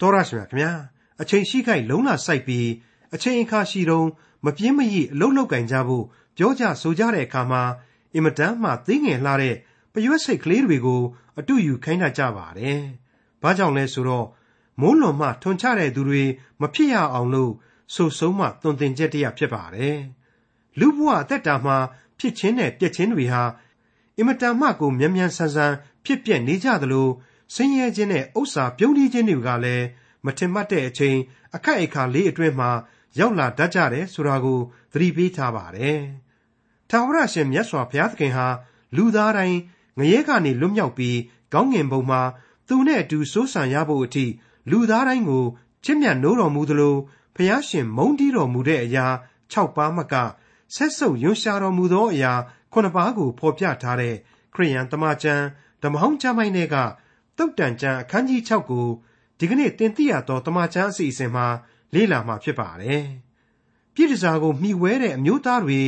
[0.00, 0.72] တော်ရရှိမြခင်ဗျာ
[1.20, 2.68] အချိန်ရှိခိုက်လုံးလာစိုက်ပြီး
[3.14, 4.08] အချိန်အခါရှိတုံး
[4.44, 6.04] မပြင်းမရိအလုံးလောက်ကင်ကြဖို့
[6.36, 7.62] ပြောကြဆိုကြတဲ့အခါမှာ
[8.14, 9.56] အင်မတန်မှသိငယ်လှတဲ့
[9.92, 11.02] ပရွက်စိတ်ကလေးတွေကို
[11.38, 12.80] အတူယူခိုင်းတတ်ကြပါတယ်။
[13.42, 14.26] ဘာကြောင့်လဲဆိုတော့
[14.80, 16.22] မိုးလွန်မှထွန်ချတဲ့သူတွေ
[16.60, 17.52] မဖြစ်ရအောင်လို့
[17.94, 19.98] ဆိုဆုံးမှတွင်တင်ချက်တရဖြစ်ပါတယ်။
[20.78, 21.76] လူဘဝအသက်တာမှာ
[22.18, 23.42] ဖြစ်ချင်းနဲ့ပြက်ချင်းတွေဟာ
[24.16, 25.72] အင်မတန်မှကိုမြန်မြန်ဆန်ဆန်
[26.04, 27.08] ဖြစ်ပြနေကြသလို
[27.54, 29.86] ဆင်းရဲခြင်းနဲ့ဥစ္စာပြုံးတီးခြင်းတွေကလည်း
[30.24, 31.18] မထင်မှတ်တဲ့အချိန်
[31.54, 32.70] အခက်အခါလေးအတွင်းမှာ
[33.18, 34.60] ရောက်လာတတ်ကြတယ်ဆိုတာကို
[34.92, 36.00] သတိပေးထားပါတယ်။
[36.90, 38.46] ထာဝရရှင်မြတ်စွာဘုရားသခင်ဟာ
[38.96, 39.58] လူသားတိုင်း
[39.98, 41.18] ငရဲကနေလွတ်မြောက်ပြီး
[41.54, 42.22] ကောင်းငင်ဘုံမှာ
[42.68, 44.26] သူနဲ့အတူစိုးစံရဖို့အထိ
[44.70, 45.44] လူသားတိုင်းကို
[45.84, 46.96] ချစ်မြတ်နိုးတော်မူသလို
[47.36, 49.06] ဘုရားရှင်မုန်းတီးတော်မူတဲ့အရာ
[49.52, 50.14] ၆ပါးမက
[50.74, 52.32] ဆက်ဆုပ်ယွန်ရှာတော်မူသောအရာ
[52.72, 54.14] ခုနှစ်ပါးကိုဖော်ပြထားတဲ့
[54.54, 55.44] ခရိယန်တမန်ကျမ်း
[55.82, 56.76] ဓမ္မဟောင်းကျမ်းပိုင်းတွေက
[57.36, 58.88] တုတ်တန်ကျမ်းအခန်းကြီး6ကို
[59.38, 61.46] ဒီကနေ့တင်ပြရသောတမန်ကျမ်းအစီအစဉ်မှာ
[61.94, 63.04] လေ့လာမှာဖြစ်ပါတယ်။
[63.94, 65.80] ပြည်တစားကိုမှီဝဲတဲ့အမျိုးသားတွေ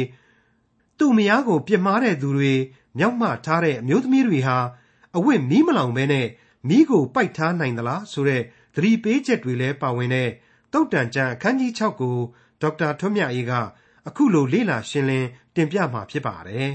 [0.99, 2.53] သူ့မယားကိုပြစ်မှားတဲ့သူတွေ
[2.99, 4.59] မြောက်မှထားတဲ့အမျိုးသမီးတွေဟာ
[5.17, 6.27] အဝတ်မီးမလောင်ဘဲနဲ့
[6.69, 8.43] မိကိုပိုက်ထားနိုင်သလားဆိုတဲ့
[8.75, 10.31] သတိပေးချက်တွေလည်းပါဝင်တဲ့
[10.73, 12.17] တုတ်တန်ကျမ်းအခန်းကြီး6ကို
[12.61, 13.53] ဒေါက်တာထွန်းမြတ်အေးက
[14.09, 16.73] အခုလိုလေ့လာရှင်းလင်းတင်ပြမှာဖြစ်ပါတယ်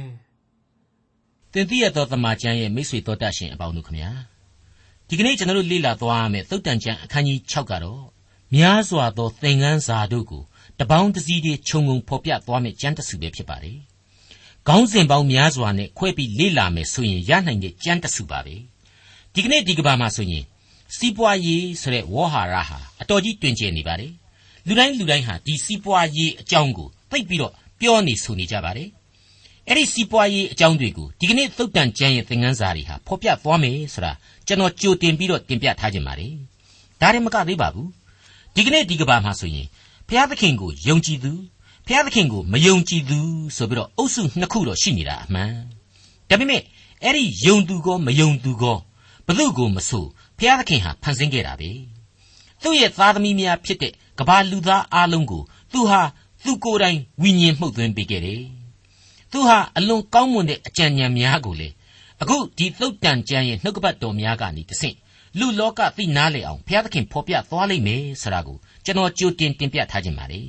[1.54, 4.10] ။တင်ပြရသောတမန်ကျမ်းရဲ့မိတ်ဆွေတော်တတ်ရှင်အပေါင်းတို့ခမညာ
[5.10, 8.04] ဒီကနေ့ကျွန်တော်တို့လေ့လာသွားရမယ့်သုတ်တန်ကျမ်းအခန်းကြီး6ကတော့
[8.56, 10.44] များစွာသောသင်ခန်းစာတို့ကို
[10.80, 13.78] တပေါင်းတစည်းတည်းခြုံငုံဖော်ပြသွားမယ့်ကျမ်းတစ်စုပဲဖြစ်ပါတယ်။
[14.68, 18.56] ခေါင်းစဉ်ပေါင်းများစွာနဲ့ခွဲပြီးလေ့လာမယ်ဆိုရင်ရနိုင်တဲ့ကျမ်းတစ်စုပါပဲ။
[19.34, 20.44] ဒီကနေ့ဒီကဘာမှာဆိုရင်
[20.98, 24.12] စီးပွားရေးဆိုတဲ့ဝေါ်ဟာရဟာအတော်ကြီးတွင်ကျယ်နေပါတယ်။
[24.68, 28.90] လူတိုင်းလူတိုင်းဟာဒီစီးပွားရေးအကြောင်းကိုသိပြီးတော့ပြောနေဆိုနေကြပါတယ်။
[29.70, 34.12] အဲ့ဒီစီးပွားရေးအကြောင်းတွေကိုဒီကနေ့သုတ်တန်ကျမ်းရဲ့သင်ခန်းစာတွေဟာဖော်ပြသွားမယ်ဆိုတာ
[34.48, 36.34] ကျွန်တော်ကြိုတင်ပြီးတော့တင်ပြထားခြင်းပါတယ်။
[37.02, 37.88] ဒါရင်မကသေးပါဘူး။
[38.56, 39.68] ဒီကနေ့ဒီကဘာမှာဆိုရင်
[40.08, 41.32] ဘုရားသခင်ကိုယုံကြည်သူ
[41.86, 43.20] ဘုရားသခင်ကိုမယုံကြည်သူ
[43.56, 45.52] ဆိုပြီးတော့အုပ်စုနှစ်ခုတော့ရှိနေတာအမှန်။
[46.30, 46.62] ဒါပေမဲ့
[47.04, 48.78] အဲ့ဒီယုံသူကောမယုံသူကော
[49.28, 50.06] ဘသူကိုမဆို
[50.38, 51.70] ဘုရားသခင်ဟာဖန်ဆင်းခဲ့တာပဲ။
[52.62, 55.42] သူ့ရဲ့သားသမီးများဖြစ်တဲ့ကဘာလူသားအလုံးကို
[55.74, 56.02] သူဟာ
[56.44, 58.44] သူကိုယ်တိုင်ဝိညာဉ်မှုတ်သွင်းပေးခဲ့တယ်။
[59.38, 61.70] သူဟာအလွန်ကောင်းမွန်တဲ့အကြံဉာဏ်များကိုလေ
[62.22, 64.96] အခုဒီသုတ်တန်ကျမ်းရဲ့နှုတ်ကပတ်တော်များကနေတဆင့်
[65.40, 70.42] လူလောကသိနားလေအောင်ဘုရားသခင်ဖော်ပြသွားလိမ့်မယ်ဆိုတာကိုကျွန်တော်ကြိုတင်တင်ပြထားခြင်းပါလေ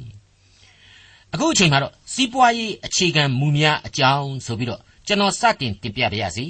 [1.33, 6.47] အခုအချိန်မှာတော့စီးပွားရေးအခြေခံမူများအကြောင်းဆိုပြီးတော့ကျွန်တော်စတင်တင်ပြပါရစေ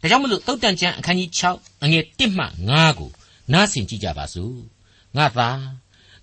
[0.00, 3.10] ဒါကြောင့်မလို့သုတ်တန်ကျမ်းအခန်းကြီး6အငယ်1မှ9ကို
[3.52, 4.56] နားဆင်ကြည့်ကြပါစို့
[5.16, 5.50] ငါသာ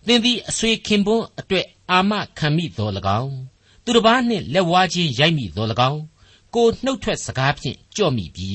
[0.05, 3.56] သင်သည်အဆွေခင်ပွန်းအတွက်အာမခံမိတော်၎င်း
[3.87, 6.01] သူတစ်ပါးနှင့်လက်ဝါးချင်းရိုက်မိတော်၎င်း
[6.55, 8.51] ကိုနှုတ်ထွက်စကားဖြင့်ကြော့မိပြီ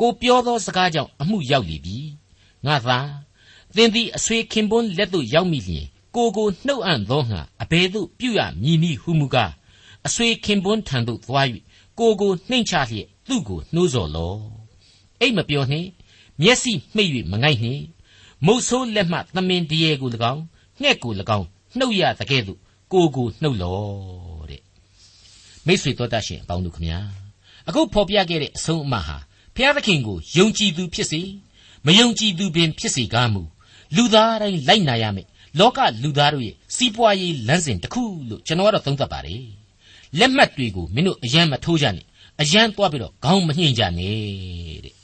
[0.00, 1.96] ကိုပြောသောစကားကြောင့်အမှုရောက်လေပြီ
[2.66, 2.98] ငါသာ
[3.74, 9.52] သင်သည်အဆွေခင်ပွန်းလက်သို့ရောက်မိလျင်ကိုကိုနှုတ်အံ့သောငါအဘယ်သို့ပြုရမည်နည်းဟုမူကား
[10.06, 11.46] အဆွေခင်ပွန်းထံသို့သွား၍
[11.98, 14.36] ကိုကိုနှိမ့်ချလျက်သူ့ကိုနှိုးဆော်လော
[15.20, 15.88] အိတ်မပြောနှင့်
[16.40, 17.82] မျက်စိမှိတ်၍မငိုက်နှင့်
[18.46, 20.42] မုတ်ဆိုးလက်မှသမင်တရေကို၎င်း
[20.82, 21.46] ငှက်ကို၎င်း
[21.78, 22.60] နှုတ်ရတကဲ့သို့
[22.92, 24.28] ကိုကိုနှုတ်လော
[25.66, 26.98] မိတ်ဆွေတော်တတ်ရှင်အပေါင်းတို့ခမညာ
[27.68, 29.16] အခုဖော်ပြခဲ့တဲ့အဆုံးအမဟာ
[29.54, 31.20] ဘုရားသခင်ကိုယုံကြည်သူဖြစ်စေ
[31.86, 33.42] မယုံကြည်သူပင်ဖြစ်စေကားမူ
[33.96, 35.26] လူသားတိုင်းလိုက်နာရမယ်
[35.58, 39.44] လောကလူသားတို့ရဲ့စီးပွားရေးလမ်းစဉ်တစ်ခုလို့ကျွန်တော်ကတော့သုံးသပ်ပါတယ်
[40.18, 42.06] လက်မှတ်တွေကိုမင်းတို့အယံမထိုးကြနဲ့
[42.40, 44.94] အယံသွားပြီးတော့ခေါင်းမညှိကြနဲ့တဲ့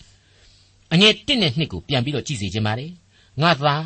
[0.92, 2.90] အငယ်1နဲ့2ကိုပြန်ပြီးတော့ကြည့်စီခြင်းပါတယ်
[3.42, 3.76] ငါသာ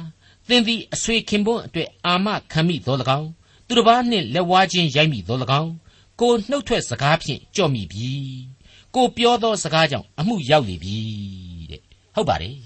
[0.48, 3.28] သင်သည်အဆွေခင်ပွန်းအတွက်အာမခံမိသော၎င်း
[3.68, 5.72] သူတစ်ပါးနှင့်လက်ဝါးချင်းရိုက်မိသော၎င်း
[6.20, 8.10] ကိုနှုတ်ထွက်စကားဖြင့်ကြော့မိပြီ
[8.94, 10.96] ကိုပြောသောစကားကြောင့်အမှုရောက်လေပြီ
[11.70, 11.82] တဲ့
[12.14, 12.56] ဟုတ်ပါတယ်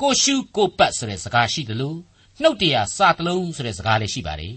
[0.00, 1.98] ကိုရှုကိုပတ်ဆိုတဲ့စကားရှိတယ်လို့
[2.42, 4.54] နှုတ်တရားစာတလုံးဆိုတဲ့စကားလည်းရှိပါတယ်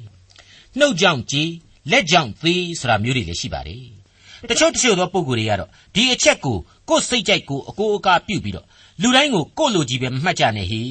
[0.80, 1.50] နှုတ်ကြောင့်ကြည်
[1.92, 3.84] လက်ကြောင့်သေးဆိုတာမျိုးတွေလည်းရှိပါတယ်
[4.50, 6.58] တချို့တချို့သောပုံကိုယ်တွေကတော့ဒီအချက်ကို
[6.90, 8.66] ကိုယ်စိတ်ကြိုက်ကိုအကိုအကာပြုတ်ပြီးတော့
[9.02, 10.82] လူတိုင်းကိုကိုယ်လိုကြီးပဲမှတ်ကြနဲ့ဟိ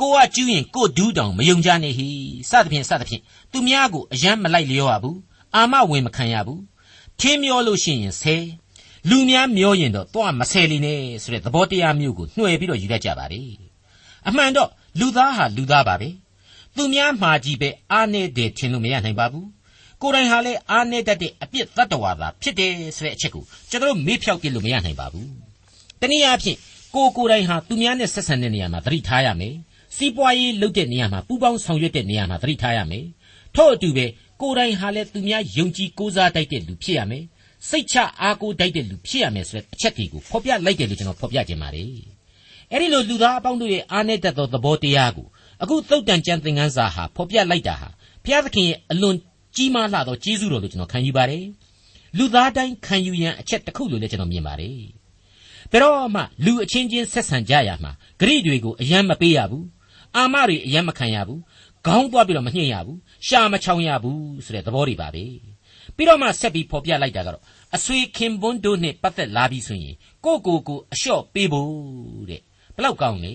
[0.00, 2.08] ကိုကကျူးရင်ကိုဒူးတောင်မယုံကြနဲ့ဟိ
[2.50, 3.22] စသဖြင့်စသဖြင့်
[3.52, 5.18] သူများကိုအယမ်းမလိုက်လျောရဘူး
[5.54, 6.62] အာမဝင်မခံရဘူး
[7.20, 8.36] ထင်းမျောလို့ရှိရင်ဆဲ
[9.10, 13.42] လူများမျောရင်တော့တော့မဆဲလိနဲ့ဆိုတဲ့သဘောတရားမျိုးကိုနှွယ်ပြီးတော့ယူတတ်ကြပါလေ
[14.28, 14.70] အမှန်တော့
[15.00, 16.08] လူသားဟာလူသားပါပဲ
[16.76, 19.48] သူများမှာကြီးပဲအားနေတဲ့ထင်လို့မရနိုင်ပါဘူး
[20.02, 25.30] ကိုယ်တိုင်ဟာလည်းအားနေတတ်တဲ့အပြစ်တတ္တဝါသာဖြစ်တယ်ဆိုတဲ့အချက်ကိုကျွန်တော်မေ့ဖြောက်ပြလို့မရနိုင်ပါဘူး
[26.00, 26.58] တနည်းအားဖြင့်
[26.94, 29.54] ကိုကိုယ်တိုင်ဟာသူများနဲ့ဆက်ဆံတဲ့နေရာမှာသတိထားရမယ်
[29.96, 33.04] စီးပွားရေးလုပ်တဲ့နေရာမှာပူးပေါင်းဆောင်ရွက်တဲ့နေရာမှာသတိထားရမယ်
[33.56, 34.06] ထို့အတူပဲ
[34.40, 37.24] ကိုယ်တိုင်ဟာလည်းသူများယုံကြည်ကိုးစားတတ်တဲ့လူဖြစ်ရမယ်
[37.68, 41.90] စိတ်ချအားကိုးတတ်တဲ့လူဖြစ်ရမယ်ဆိုတဲ့အချက်တွေကိုဖော်ပြလိုက်တယ်လို့ကျွန်တော်ဖော်ပြခြင်းပါတယ်
[42.70, 45.26] အဲ့ဒီလိုလူသားအပေါင်းတို့ရဲ့အားနည်းတတ်သောသဘောတရားကို
[45.62, 47.88] အခုသုတ်တန်ကျမ်းသင်ခန်းစာဟာဖော်ပြလိုက်တာဟာ
[48.24, 49.16] ဘုရားသခင်ရဲ့အလွန်
[49.56, 51.44] ကြီးမားလာသောကျေးဇူးတော်လို့ကျွန်တော်ခံယူပါတယ်
[52.18, 54.78] လူသားတိုင်းခံယူရန်အချက်တစ်ခုလို့လည်းကျွန်တော်မြင်ပါတယ်
[55.72, 59.66] ဘယ်တော့မှလူအချင်းချင်းဆက်ဆံကြရမှာဂရိတွေကိုအယံမပေးရဘူး
[60.14, 61.40] အာမတွေအယံမခံရဘူး
[61.86, 65.24] ခေါင်းသွားပြီးတော့မညှိရဘူးရှာမချောင်ရဘူးဆိုတဲ့သဘောတွေပါပဲ
[65.96, 67.42] ပြီးတော့မှဆက်ပြီးဖော်ပြလိုက်တာကတော့
[67.76, 69.94] အဆွေခင်ပွန်းတို့နဲ့ပတ်သက်လာပြီဆိုရင်
[70.24, 72.40] ကိုကိုကိုအလျှော့ပေးဖို့တဲ့
[72.76, 73.32] ဘလောက်ကောင်းလဲ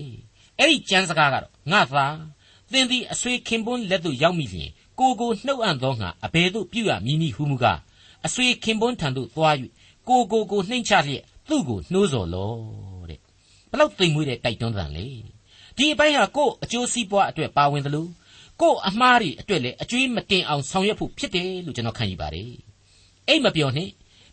[0.58, 2.06] အဲ့ဒီကျမ်းစကားကတော့ငါသာ
[2.72, 7.78] သင်သည်အဆွေခင်ပွန်းလက်သို့ရောက်မိလျင်ကိုကိုနှုတ်အံ့သောငါအဘယ်သို့ပြုရမည်နည်းဟုမူကား
[8.26, 9.54] အဆွေခင်ပွန်းထံသို့သွား၍
[10.08, 12.52] ကိုကိုကိုနှိမ့်ချလျက်သူ့ကိုနှိုးဆော်လော
[13.08, 13.20] တဲ့
[13.70, 15.06] ဘလောက်သိမ်မွေးတဲ့တိုက်တွန်းတယ်လေ
[15.76, 18.10] ဒီအပိုင်းဟာကို့အကျိုးစီးပွားအတွက်ပါဝင်တယ်လို့
[18.60, 22.50] ကို့အမှားတွေအတွက်လည်းအကျွေးမတင်အောင်ဆောင်ရွက်ဖို့ဖြစ်တယ်လို့ကျွန်တော်ခံယူပါတယ်
[23.28, 23.90] အိတ်မပြောနဲ့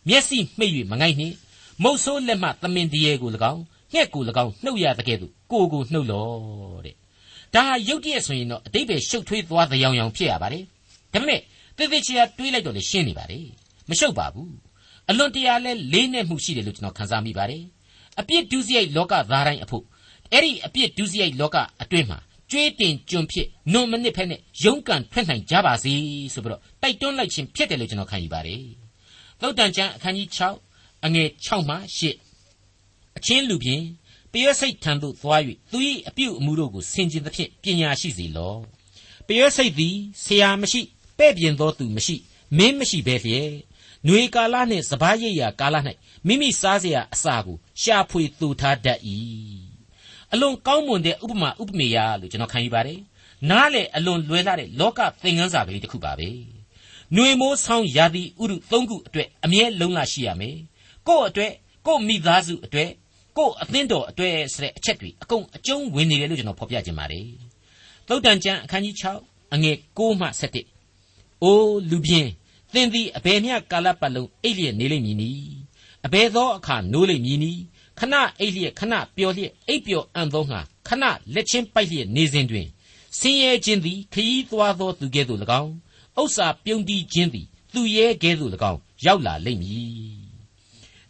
[0.10, 1.36] မျက်စိမှိတ်၍မငိုက်နှင့်
[1.84, 3.62] မုတ်ဆိုးလက်မှသမင်တရေကို၎င်း
[3.94, 6.28] ညက်ကို၎င်းနှုတ်ရတဲ့ကဲ့သို့ကိုကိုနှုတ်လော
[6.86, 6.96] တဲ့
[7.54, 10.64] ဒါဟာရုပ်တရက်ဆိုရင်တော့အတိတ်ပဲရှုပ်ထွေးသွားတဲ့ရောင်ရောင်ဖြစ်ရပါတယ်
[11.14, 11.42] ဒါပေမဲ့
[11.78, 13.46] သေသေးချာတွေးလိုက်တော့လေရှင်းနေပါတယ်
[13.90, 14.54] မရှုပ်ပါဘူး
[15.10, 17.64] အလွန်တရာလဲလေးနဲ့မှုရှိတယ်လို့ကျွန်တော်ခန်းစားမိပါတယ်
[18.20, 19.84] အပြစ်ဒုစရိုက်လောကသားတိုင်းအဖို့
[20.33, 22.19] အဲ့ဒီအပြစ်ဒုစရိုက်လောကအတွင်းမှာ
[22.51, 25.93] ကြွေးတင်ကြွန်ဖြစ်နုံမနစ်ဖက်နဲ့ရုန်းကန်ထွက်နိုင်ကြပါစေ
[26.35, 28.65] ဆိုပြီးတော့တိုက်တွန်းလိုက်ခြင်းဖြစ်တယ်လို့ကျွန်တော်ခံယူပါတယ်
[29.41, 30.29] သုတ်တန်ကျမ်းအခန်းကြီး
[30.67, 31.77] 6အငယ်6မှ
[32.37, 33.85] 8အချင်းလူဖြင့်
[34.33, 35.41] ပယောစိတ်ထံသို့သွား၍
[35.73, 35.79] သူ၏
[36.09, 38.61] အပြုအမူတို့ကိုဆင်ခြင်သဖြင့်ပညာရှိစေလော့
[39.27, 40.81] ပယောစိတ်သည်ဆရာမရှိ
[41.19, 42.17] ပဲ့ပြင်သောသူမရှိ
[42.57, 43.51] မင်းမရှိဘဲလျက်
[44.07, 45.77] ຫນွေကာလနှင့်စပားရိပ်ရာကာလ၌
[46.27, 49.01] မိမိစားเสียအစာကိုရှာဖွေတူထားတတ်၏
[50.34, 53.00] အလွန်ကောင်းမွန်တဲ့ဥပမာဥပမေယလို့ကျွန်တော်ခံယူပါတယ်
[53.50, 56.30] နားလေအလွန်လွယ်လာတဲ့လောကသင်ခန်းစာကလေးတစ်ခုပါပဲ
[57.14, 60.58] ຫນွေမိုးဆောင်းရာသီဥတုသုံးခုအတွက်အမြဲလုံးလာရှိရမယ်
[61.08, 61.52] ကို့အတွက်
[61.88, 62.90] ကို့မိသားစုအတွက်
[63.38, 67.28] ကို့အသင်းတော်အတွက်ဆိုတဲ့အချက်တွေအကုန်အကျုံးဝင်နေတယ်လို့ကျွန်တော်ဖော်ပြခြင်းပါတယ်
[68.08, 68.96] သုတ်တန်ကျမ်းအခန်းကြီး
[69.26, 70.28] 6အငယ်6မှ
[70.86, 72.30] 7အိုးလူပြင်း
[72.74, 75.32] သင်သည်အဘယ်မျှကာလပတ်လုံးအိပ်လျက်နေလိမ့်မည်နီ
[76.06, 77.52] အဘယ်သောအခါနိုးလိမ့်မည်နီ
[78.00, 81.04] ခဏအိပ်လျက်ခဏပျော်လျက်အိပ်ပျော်အံ့သောငါခဏ
[81.34, 82.68] လက်ချင်းပိုက်လျက်နေစဉ်တွင်
[83.20, 85.74] ဆင်းရဲခြင်းသည်ခရီးသွားသောသူကဲ့သို့၎င်း
[86.20, 90.20] ဥစ္စာပြုံးတီးခြင်းသည်သူရဲကဲ့သို့၎င်းရောက်လာလိမ့်မည်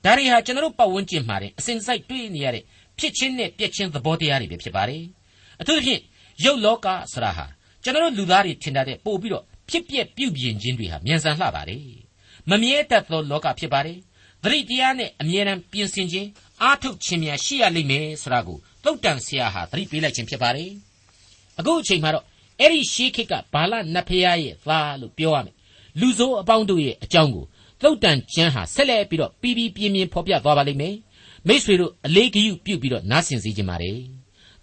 [0.04, 2.64] ဒါတွေဟာကျွန်တော်တို့ပတ်ဝန်းကျင်မှာတဲ့အစဉ်စိုက်တွေ့နေရတဲ့
[3.00, 5.04] ဖြစ်ချင်းနဲ့ပြက်ချင်းသဘောတရားတွေပဲဖြစ်ပါတယ်
[5.62, 6.02] အထူးသဖြင့်
[6.44, 7.46] ရုပ်လောကဆရာဟာ
[7.84, 11.84] ကျွန်တော်တို့လူသားတွေထင်တာတဲ့ပို့ပြီးတော့ဖြစ်ပျက်ပြုပြင်ခြင်းတွေဟာမြန်ဆန်လှပါတယ်
[12.50, 13.98] မမြဲတတ်သောလောကဖြစ်ပါတယ်
[14.44, 16.28] သတိတရားနဲ့အမြဲတမ်းပြင်ဆင်ခြင်း
[16.64, 20.72] အားထုတ်ခြင်းများရှိရလိမ့်မယ်ဆိုတာကိုသုတ်တန်ဆရာဟာသတိပေးလိုက်ခြင်းဖြစ်ပါတယ်
[21.60, 22.26] အခုအချိန်မှာတော့
[22.60, 25.56] အဲ့ဒီရှေးခေတ်ကဘာလနတ်ဖျားရဲ့သားလို့ပြောရမယ်
[26.00, 27.46] လူဆိုးအပေါင်းတို့ရဲ့အကြောင်းကို
[27.82, 30.96] သုတ်တန်ကျမ်းဟာဆက်လက်ပြီးတော့ပြီးပြီးပြင်းပြင်းဖော်ပြသွားပါလိမ့်မယ်
[31.48, 34.00] မိษွေတို့အလေးဂရုပြုပြီးတော့နားဆင်စေခြင်းပါတယ်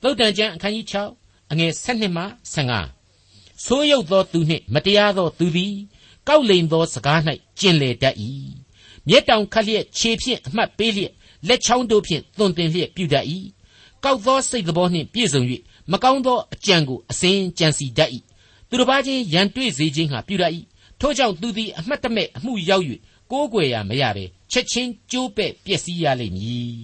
[0.02, 0.86] သုတ်တန်ကျမ်းအခန်းကြီး
[1.20, 5.74] 6အငယ်7မှ15ဆိုးရုပ်သောသူနှင့်မတရားသောသူသည်
[6.28, 7.20] ကောက်လိန်သောစကား၌
[7.58, 8.16] ကျင်လေတတ်၏
[9.08, 11.12] မျက်တောင်ခတ်လျက်ခြေဖြင့်အမှတ်ပေးလျက်
[11.48, 13.24] လက်ချောင်းတို့ဖြင့်သွန်သင်လျက်ပြုတတ်၏
[14.04, 15.42] ကောက်သောစိတ်သဘောနှင့်ပြည့်စုံ၍
[15.92, 18.10] မကောင်းသောအကြံကိုအစဉ်ကြံစီတတ်၏
[18.68, 20.52] သူတစ်ပါးချင်းရန်တွေ့စေခြင်းဟာပြုတတ်၏
[21.00, 22.84] ထို့ကြောင့်သူသည်အမှတ်တမဲ့အမှုရောက်၍
[23.30, 26.76] ကိုးကွယ်ရမရပဲချက်ချင်းကျိုးပဲ့ပျက်စီးရလိမ့်မည်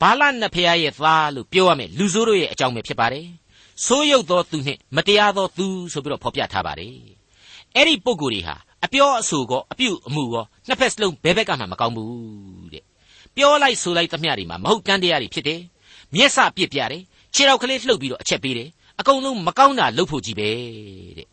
[0.00, 3.26] ဘာလနတ်ဖျားရဲ့သားလို့ပြောရမယ်လူဆိုးတို့ရဲ့အကြောင်းပဲဖြစ်ပါတယ်
[3.86, 6.96] ဆိုးရုပ်သောသူနှင့်မတရားသောသူဆိုပြီးတော့ဖော်ပြထားပါတယ်
[7.74, 12.84] အဲ့ဒီပုံကိုယ်တွေဟာအပြောအဆိုကောအပြုအမှုကောနှစ်ဖက်စလုံးဘဲဘက်ကမှမကောင်းဘူးတဲ့
[13.36, 15.60] ပြောလိုက်ဆိုလိုက်သမျှတွေမှာမဟုတ်တမ်းတရားတွေဖြစ်တယ်
[16.14, 17.02] မျက်စပစ်ပြတယ်
[17.34, 18.68] ခြေထောက်ကလေးလှုပ်ပြီးတော့အချက်ပေးတယ်
[19.00, 20.48] အကုန်လုံးမကောင်းတာလုပ်ဖို့ကြီးပဲ
[21.18, 21.26] တဲ့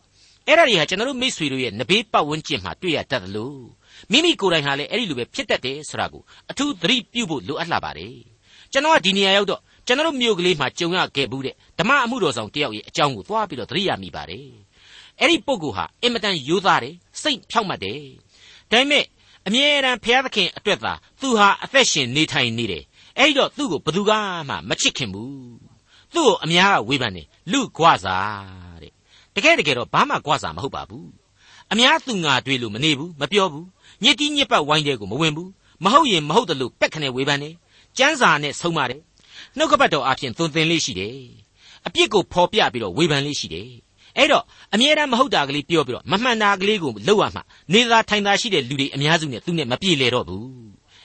[0.46, 3.60] အဲ့ဒါတွေဟာကျွန်တော်တို့မိษွေတို့ရဲ့နဘေးပတ်ဝန်းကျင်မှာတွေ့ရတတ်တယ်လို့
[4.10, 8.14] မိမိကိုယ်တိုင်ဟာလည်းအဲ့ဒီလိုပဲဖြစ်တတ်တယ်ဆိုတာကိုအထူးသတိပြုဖို့လိုအပ်လာပါတယ်
[8.72, 14.46] ကျွန်တော်ကဒီနေရာရောက်တော့ကျွန်တော်တို့မြို့ကလေးမှာကြုံရခဲ့ဘူးတဲ့ဓမ္မအမှုတော်ဆောင်တယောက်ရဲ့အကြောင်းကိုသွားပြီးတော့သတိရမိပါတယ်
[15.20, 18.00] အဲ့ဒီပုဂ္ဂိုလ်ဟာအင်မတန်ရိုးသားတယ်စိတ်ဖြောင့်မတ်တယ်
[18.70, 19.04] ဒါပေမဲ့
[19.46, 22.84] အမြဲတမ်းဘုရားသခင်အတွက်သာသူဟာအသက်ရှင်နေထိုင်နေတယ်
[23.18, 24.12] အဲ့ဒီတော့သူ့ကိုဘယ်သူက
[24.48, 25.32] မှမချစ်ခင်ဘူး
[26.14, 28.16] သူ့ကိုအများကဝေဖန်တယ်လူကွာစာ
[28.82, 28.92] တဲ့
[29.34, 31.10] တကယ်တကယ်တော့ဘာမှကွာစာမဟုတ်ပါဘူး
[31.72, 33.66] အများသူငါတွေ့လို့မနေဘူးမပြောဘူး
[34.02, 35.50] ညစ်တီးညစ်ပတ်ဝိုင်းတဲ့ကိုမဝင်ဘူး
[35.84, 37.54] မဟုတ်ရင်မဟုတ်တယ်လို့ပက်ခနဲ့ဝေဖန်တယ်
[37.98, 39.00] ကျမ်းစာနဲ့ဆုံးမတယ်
[39.56, 41.16] နှုတ်ကပတ်တော်အဖြစ်သွန်သင်လေးရှိတယ်
[41.86, 43.70] အပြစ်ကိုဖော်ပြပြီးတော့ဝေဖန်လေးရှိတယ်
[44.18, 47.42] အဲ့တော့အမြဲတမ်းမဟုတ်တာကလေးပြောပြီးတော့မမှန်တာကလေးကိုလောက်ရမှာ
[47.72, 50.46] နေသာထိုင်သာရှိတဲ့လူတွေအများစုနဲ့သူနဲ့မပြေလည်တော့ဘူး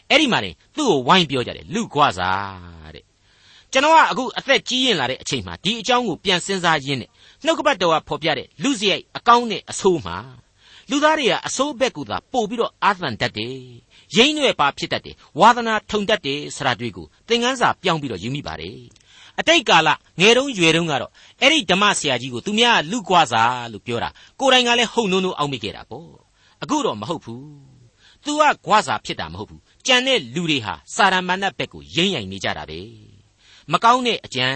[0.10, 3.04] အဲ့ဒီမှာနေသူ့ကိုဝိုင်းပြောကြတယ်လူကွာစားတဲ့
[3.72, 7.10] ကျွန်တော်ကအခုအသက်ကြီးရင်လာတဲ့အချိန်မှာဒီအကြောင်းကိုပြန်စဉ်းစားရင်းနဲ့
[7.46, 10.18] နှုတ်ကပတ်တော်ကဖော်ပြတဲ့လူစရိုက်အကောင်းနဲ့အဆိုးမှာ
[10.90, 13.56] လူသားတွေကအဆိုးဘက်ကူသာပို့ပြီးတော့အာသန်တတ်တယ်
[14.18, 18.78] ရိမ့်ရွယ်ပါဖြစ်တတ်တယ်ဝါသနာထုံတတ်တယ်ဆရာတွေကိုသင်ခန်းစာပြောင်းပြီးတော့ယူမိပါတယ်
[19.40, 19.90] အတိတ်ကာလ
[20.20, 23.42] ငယ်တုန်းရွယ်တုန်းကတော့အဲ့ဒီဓမ္မဆရာကြီးကိုသူများလူကွာစာ
[23.72, 26.10] လို့ပြောတာကိုယ်တိုင်ကလည်းဟုတ်နုံနုံအောက်မိခဲ့တာပေါ့
[26.64, 27.46] အခုတော့မဟုတ်ဘူး
[28.26, 32.80] သူကကွာစာဖြစ်တာမဟုတ်ဘူးကြံတဲ့လူတွေဟာစာရမဏတ်ဘက်ကိုရင်းရိုင်နေကြတာပဲ
[33.72, 34.48] မကောင်းတဲ့အကြံ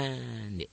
[0.60, 0.70] တဲ့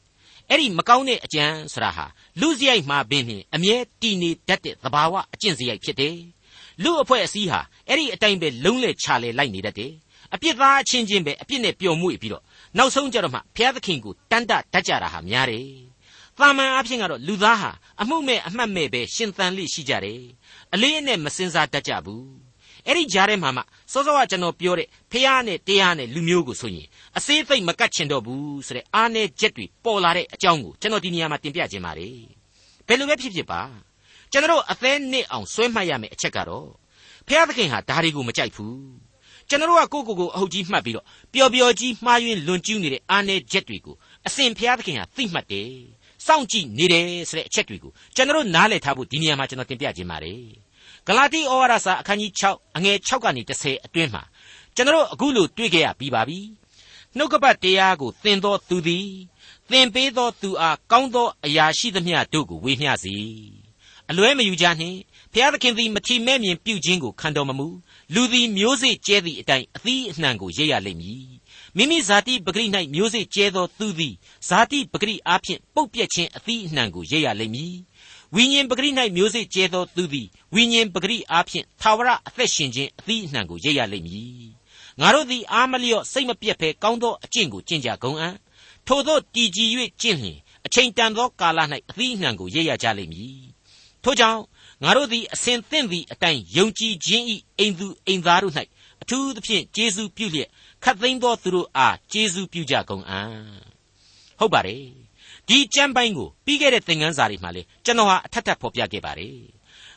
[0.48, 2.06] အဲ့ဒီမကောင်းတဲ့အကြံဆိုတာဟာ
[2.40, 6.16] လူစရိုက်မှာပင်ဖြင့်အမြဲတည်နေတတ်တဲ့သဘာဝအကျင့်စရိုက်ဖြစ်တယ်
[6.82, 9.92] လူအဖွဲ့အစည်းဟာအဲ့ဒီအတိုင်းပဲလုံးလဲချလဲလိုက်နေတတ်တယ်
[10.34, 12.42] အပြစ်သားအချင်းချင်းပဲအပြစ်နဲ့ပျော်မွေ့ပြီးတော့
[12.76, 15.68] နောက်ဆုံးကြတော့မှဘုရားသခင်ကိုတန်တတတ်ကြတာဟာများတယ်။
[16.38, 17.70] တာမန်အဖြစ်ကတော့လူသားဟာ
[18.00, 20.22] အမှုမဲ့အမှတ်မဲ့ပဲရှင်သန်လိရှိကြတယ်။
[20.74, 22.24] အလေးအနက်မစင်စားတတ်ကြဘူး။
[22.86, 32.18] အဲ့ဒီကြားထဲမှာမှစောစောကကျွန်တော်ပြောတဲ့ဖះနဲ့တရားနဲ့လူမျိုးကိုဆိုရင်အသေးသိမ့်မကတ်ချင်တော့ဘူးဆိုတဲ့အားနဲ့ချက်တွေပေါ်လာတဲ့အကြောင်းကိုကျွန်တော်ဒီနေရာမှာတင်ပြခြင်းပါတယ်။
[32.86, 33.62] ဘယ်လိုပဲဖြစ်ဖြစ်ပါ
[34.32, 36.68] ကျွန်တော်အသေးနစ်အောင်ဆွဲမှတ်ရမယ့်အချက်ကတော့
[37.26, 39.07] ဖះသခင်ဟာဒါတွေကိုမကြိုက်ဘူး
[39.48, 45.70] ကျွန်တော်ကကိုကိုကိုအဟုတ်ကြီးမှတ်ပြီးတော့ပျော်ပျော်ကြီးမှားယွင်းလွန်ကျူးနေတဲ့အာနယ်ချက်တွေကိုအစဉ်ဘုရားသခင်ဟာသိမှတ်တယ်
[46.26, 50.42] စောင့်ကြည့်နေတယ်ဆိုတဲ့အချက်တွေကိုကျွန်တော်နားလည်ထားဖို့ဒီနေရာမှာကျွန်တော်တင်ပြခြင်းပါတယ်
[51.06, 54.22] ဂလာတိဩဝါဒစာအခန်းကြီး6အငယ်6ကနေ10အတွင်းမှာ
[54.76, 56.38] ကျွန်တော်အခုလိုတွေ့ကြရပြီးပါပြီ
[57.16, 59.08] နှုတ်ကပတ်တရားကိုသင်သောသူသည်
[59.70, 63.16] သင်ပေးသောသူအားကောင်းသောအရာရှိသမျှတို့ကိုဝေမျှစေ
[64.10, 64.98] အလွဲမယူကြနှင့်
[65.32, 67.68] ဖျားသခင်သည်မထီမဲ့မြင်ပြုခြင်းကိုခံတော်မမူ
[68.14, 71.26] လူသည်မျိုးစေ့ကျဲသည့်အတိုင်းအသီးအနှံကိုရိပ်ရလိမ့်မည်
[71.76, 74.14] မိမိဇာတိပဂရိ၌မျိုးစေ့ကျဲသောသူသည်
[74.48, 77.74] ဇာတိပဂရိအားဖြင့်ပုတ်ပြက်ခြင်းအသီးအနှံကိုရိပ်ရလိမ့်မည်
[78.34, 84.48] ဝိညာဉ်ပဂရိ၌မျိုးစေ့ကျဲသောသူသည်ဝိညာဉ်ပဂရိအားဖြင့်သာဝရအသက်ရှင်ခြင်းအသီးအနှံကိုရိပ်ရလိမ့်မည်
[85.00, 88.34] ငါတို့သည်အာမလျော့စိတ်မပြတ်ဘဲကောင်းသောအကျင့်ကိုကျင့်ကြကုန်အံ့
[88.86, 89.68] ထို့သောတည်ကြည်၍
[90.00, 91.58] ကျင့်လျင်အချိန်တန်သောကာလ၌
[91.90, 93.38] အသီးအနှံကိုရိပ်ရကြလိမ့်မည်
[94.04, 94.40] ထို့ကြောင့်
[94.82, 97.24] ငါတို့သည်အစဉ်သင့်သည့်အတိုင်းယုံကြည်ခြင်း၏
[97.58, 98.54] အိမ်သူအိမ်သားတို့၌
[99.02, 100.48] အထူးသဖြင့်ကျေးဇူးပြုလျက်
[100.84, 103.30] ခတ်သိမ်းသောသူတို့အားကျေးဇူးပြုကြကုန်အံ့
[104.38, 104.82] ဟုတ်ပါတယ်
[105.48, 109.36] ဒီကျမ်းပိုင်းကိုပြီးခဲ့တဲ့သင်ခန်းစာတွေမှာလေကျွန်တော်ဟာအထက်ထပ်ဖော်ပြခဲ့ပါတယ်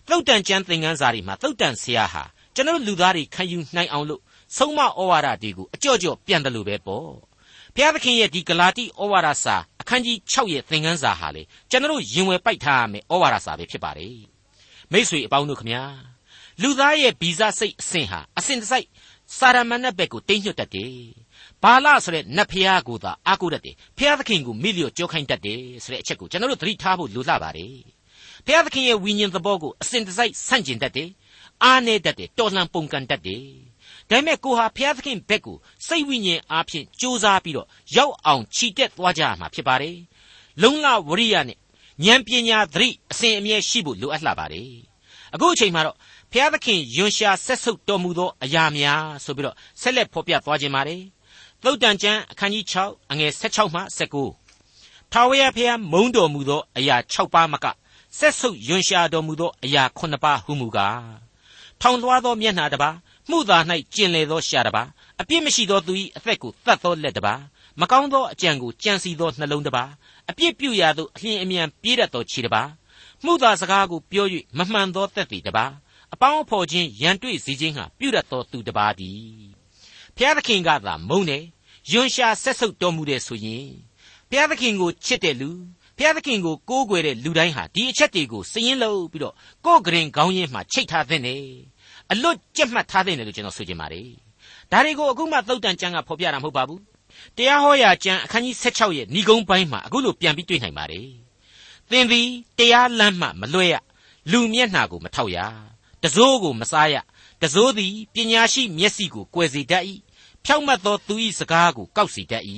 [0.10, 2.24] သုတ်တန်ကျမ်းသင်ခန်းစာတွေမှာသုတ်တန်ဆရာဟာ
[2.56, 4.22] ကျွန်တော်လူသားတွေခံယူနိုင်အောင်လို့
[4.58, 7.10] ဆုံးမဩဝါဒတွေကိုအကြော့ကြော့ပြန်တယ်လို့ပဲပေါ့
[7.76, 14.31] ဘုရားသခင်ရဲ့ဒီဂလာတိဩဝါဒစာအခန်းကြီး6ရဲ့သင်ခန်းစာဟာလေကျွန်တော်ရင်ဝယ်ပိုက်ထားရမယ်ဩဝါဒစာပဲဖြစ်ပါတယ်
[14.94, 15.84] မိษွေအပေါင်းတို့ခမညာ
[16.62, 18.88] လူသားရဲ့ဗီဇစိတ်အစဉ်ဟာအစဉ်တစိုက်
[19.38, 20.96] စာရမဏတ်ဘက်ကိုတင်းညွတ်တတ်တယ်
[21.64, 27.78] ဘာလဆိုတဲ့နတ်ဖျားကိုသာအားကိုးတတ်တယ်ဖျားသခင်ကိုမိလျော့ကြောခိုင်းတတ်တယ်ဆိုတဲ့အချက်ကိုကျွန်တော်တို့သတိထားဖို့လိုလှပါတယ်
[28.46, 31.10] ဖျားသခင်ရဲ့ဝိညာဉ်သဘောကိုအစဉ်တစိုက်ဆန့်ကျင်တတ်တယ်
[31.64, 33.46] အားနေတတ်တယ်တော်လှန်ပုန်ကန်တတ်တယ်
[34.10, 35.58] ဒါပေမဲ့ကိုဟာဖျားသခင်ဘက်ကို
[35.88, 37.68] စိတ်ဝိညာဉ်အားဖြင့်ကြိုးစားပြီးတော့
[37.98, 39.98] ရောက်အောင်ခြိတက်သွားကြရမှာဖြစ်ပါတယ်
[40.62, 41.58] လုံလဝရိယနဲ့
[42.06, 44.72] ဉာဏ်ပညာသတိအစဉ်အမြဲရှိဖို့လိုအပ်လှပါတယ်
[45.34, 45.98] အခုအချိန်မှာတော့
[46.32, 51.02] ဘုရားသခင်ယွန်ရှာဆက်ဆုပ်တော်မူသောအရာများဆိုပြီးတော့ဆက်လက်ဖော်ပြသွားခြင်းပါတယ်
[51.64, 53.82] သုတ်တန်ကျမ်းအခန်းကြီး6အငယ်16မှ
[54.48, 57.66] 19ထာဝရဘုရားမုန်းတော်မူသောအရာ6ပါးမက
[58.18, 61.32] ဆက်ဆုပ်ယွန်ရှာတော်မူသောအရာ9ပါးဟုမူကား
[61.82, 62.96] ထောင်လွှားသောမျက်နှာတစ်ပါး
[63.30, 63.58] မှုသာ၌
[63.94, 64.88] ကျင်လေသောရှာတစ်ပါး
[65.22, 67.42] အပြစ်မရှိသောသူ၏အသက်ကိုတတ်သောလက်တစ်ပါး
[67.80, 69.90] မကောင်းသောအကြံကိုကြံစီသောနှလုံးတစ်ပါး
[70.30, 72.70] အပြစ်ပြုရာသို့အလျင်အမြန်ပြေးတတ်သောခြေတစ်ပါး
[73.26, 75.72] မှုသာစကားကိုပြော၍မမှန်သောသက်သေတစ်ပါး
[76.14, 79.46] အပေါင်းအဖော်ချင်းရန်တွေ့စေခြင်းဟာပြုတတ်သောသူတစ်ပါးတည်း
[80.16, 81.44] ဖျားသခင်ကသာမုန်းတယ်
[81.92, 83.68] ယွန်ရှာဆက်ဆုပ်တော်မူတယ်ဆိုရင်
[84.30, 85.52] ဖျားသခင်ကိုချစ်တဲ့လူ
[85.98, 89.36] ဖျားသခင်ကိုကိုးကွယ်တဲ့လူတိုင်းဟာဒီအချက်တွေကိုစည်ရင်လုပ်ပြီးတော့
[89.66, 91.36] ကိုယ်ကရင်ခေါင်းရင်းမှာချိတ်ထားတဲ့နေ
[92.12, 94.10] အလွတ်ကြက်မှတ်ထားတဲ့နေလို့ကျွန်တော်ဆိုချင်ပါတယ်
[94.72, 96.82] ဒါတွေကိုအခုမှသုတ်တန်ကျမ်းကဖော်ပြတာမဟုတ်ပါဘူး
[97.38, 101.08] တရားဟောရာကျမ်းအခန်းကြီး16ရဲ့ဏီကုံးပိုင်းမှာအခုလိုပြန်ပြီးတွေ့နိုင်ပါတယ်
[101.90, 103.76] သင်သည်တရားလမ်းမှမလွဲရ
[104.32, 105.38] လူမျက်နှာကိုမထောက်ရ
[106.04, 106.96] တစိုးကိုမစားရ
[107.42, 109.84] တစိုးသည်ပညာရှိမျက်စိကိုကွယ်စေတတ်၏
[110.46, 112.44] ဖြောက်မတ်သောသူ၏စကားကိုကောက်စေတတ်၏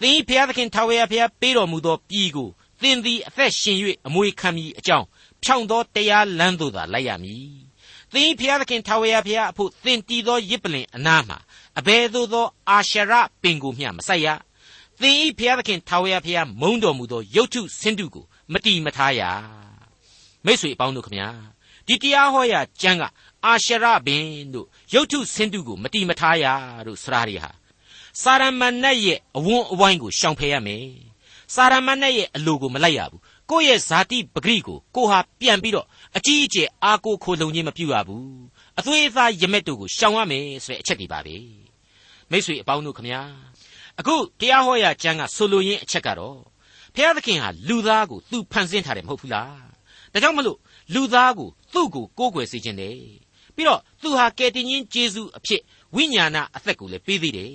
[0.00, 2.48] သင်၏ဖျားသခင်ထာဝရဘုရားပေးတော်မူသောပြည်ကို
[2.82, 5.06] သင်သည်အသက်ရှင်၍အမွေခံမည်အကြောင်း
[5.42, 7.48] ဖြောင့်သောတရားလမ်းသို့သာလိုက်ရမည်
[8.12, 11.38] သင်၏ဖျားသခင်ထာဝရဘုရားအဖို့သင်တည်သောရစ်ပလင်အနားမှာ
[11.78, 14.28] အဘယ်သို့သောအာရှရပင်ကိုမျှမဆိုင်ရ
[15.00, 19.22] သင်၏ဖျားသခင်ထာဝရဘုရားမုန်းတော်မူသောရုပ်ထုဆင်းတုကိုမတီမထားရ
[20.44, 21.28] မိတ်ဆွေအပေါင်းတို့ခမညာ
[21.86, 23.02] ဒီတရားဟောရာကျမ်းက
[23.44, 26.46] အာရှရဘင်တို့ရုပ်ထုဆင်းတုကိုမတီမထားရ
[26.86, 27.50] တို့စရာတွေဟာ
[28.22, 30.86] စာရမဏတ်ရဲ့အဝန်းအဝိုင်းကိုရှောင်ဖယ်ရမယ်
[31.54, 38.26] စာရမဏတ်ရဲ့အလိုကိုမလိုက်ရဘူးကိုယ့်ရဲ့ဇာတိပဂရိကိုကိုဟာပြန်ပြီးတော့အကြီးအကျယ်အားကိုးခိုလုံခြင်းမပြုရဘူး
[38.78, 41.65] အသွေးအသားရမက်တို့ကိုရှောင်ရမယ်ဆိုတဲ့အချက်တွေပါပဲ
[42.30, 43.20] မိတ်ဆွေအပေါင်းတို့ခမညာ
[43.98, 46.38] အခုတရားဟောရာကျမ်းကဆိုလိုရင်းအချက်ကတော့
[46.94, 49.66] ဖျားသခင်ဟာလူသားကိုသူဖန်ဆင်းထားတယ်မဟုတ်ဘူးလား
[50.12, 50.58] ဒါကြောင့်မလို့
[50.94, 52.98] လူသားကိုသူ့ကိုကိုးကွယ်စေခြင်းတယ်
[53.54, 55.60] ပြီးတော့သူဟာကယ်တင်ရှင်ယေရှုအဖြစ်
[55.94, 57.54] ဝိညာဏအသက်ကိုလည်းပေးသေးတယ်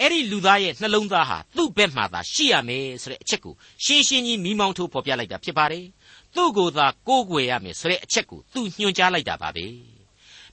[0.00, 5.86] အဲ့ဒီလူသားရဲ့နှလုံးသားဟာသူ့ဘက်မှသာရှိရမယ်ဆိုတဲ့အချက်ကိုရှင်းရှင်းကြီးမိမောင်းထိုးဖော်ပြလိုက်တာဖြစ်ပါတယ်
[6.34, 9.93] သူ့ကိုယ်သာကိုးကွယ်ရမယ်ဆိုတဲ့အချက်ကိုသူညွှန်ကြားလိုက်တာပါပဲ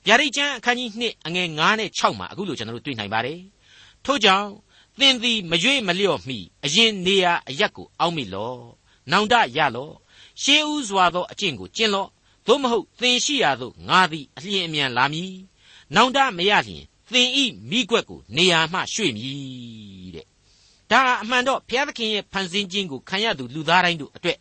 [0.07, 3.39] ဗျာဒိတ်ကျမ်းအခန်းကြီး2အငယ်9နဲ့6မှာအခုလိုကျွန်တော်တို့တွေ့နိုင်ပါတယ်
[4.05, 4.49] ထို့ကြောင့်
[4.99, 8.61] သင်သည်မရွေ့မလျော့မိအရင်နေရာအရက်ကိုအောက်မိလော့
[9.11, 9.93] နောင်တရလော့
[10.41, 12.09] ရှေးဥစွာသောအကျင့်ကိုကျင့်လော့
[12.47, 15.33] သို့မဟုတ်သင်ရှိရာသို့ငါသည်အလျင်အမြန်လာမည်
[15.95, 20.25] နောင်တမရလျင်သင်ဤမိကွက်ကိုနေရာမှရွှေ့မည်တဲ့
[20.91, 24.37] ဒါအမှန်တော့ဘုရားသခင်ရဲ့ဖန်ဆင်းခြင်းကိုခံရသူလူသားတိုင်းတို့အတွက်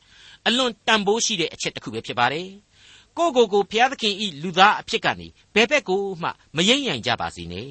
[0.46, 2.48] အလွန်တန်ဖိုးရှိတဲ့အချက်တစ်ခုပဲဖြစ်ပါတယ်
[3.18, 7.70] ကိုကိုကိုဘုရားသခင်ဤလူသားအဖြစ်ကနေဘယ်ဘက်ကိုမှမယိမ့်ယိုင်ကြပါစေနဲ့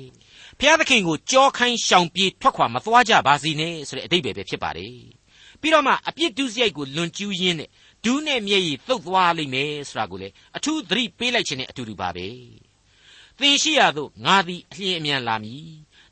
[0.59, 4.95] ဘုရားသခင်ကိုကြောခိုင်းရှောင်ပြေးထွက်ခွာမသွားကြပါစေနဲ့ဆိုတဲ့အဓိပ္ပာယ်ပဲဖြစ်ပါတယ်
[5.61, 7.69] ပြီးတော့မှအပြစ်ဒုစရိုက်ကိုလွန်ကျူးရင်းနဲ့
[8.03, 10.27] ဒူးနဲ့မျက်ရည်သုတ်သွားလိမ့်မယ်ဆိုတာကိုလေ
[10.57, 12.27] အထူးသတိပေးလိုက်ခြင်းနဲ့အတူတူပါပဲ
[13.39, 15.67] သင်ရှိရသို့ငါသည်အလျင်အမြန်လာမည်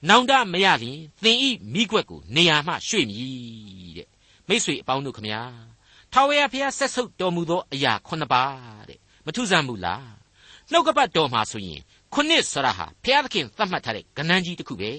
[0.09, 4.07] နောင်တမရလျင်သင်ဤမိကွက်ကိုနေရာမှရွှေ့မည်တဲ့
[4.47, 5.41] မိတ်ဆွေအပေါင်းတို့ခမညာ
[6.13, 10.05] ထာဝရဘုရားဆက်ဆုပ်တော်မူသောအရာခုနှစ်ပါးတဲ့ မထူးဆန်းဘူးလား
[10.71, 11.81] နှုတ်ကပတ်တော်မှာဆိုရင်
[12.13, 14.91] ခုနှစ်ဆရာဟာဘုရားသခင်သတ်မှတ်ထားတဲ့ကဏ္ဍကြီးတစ်ခုပဲ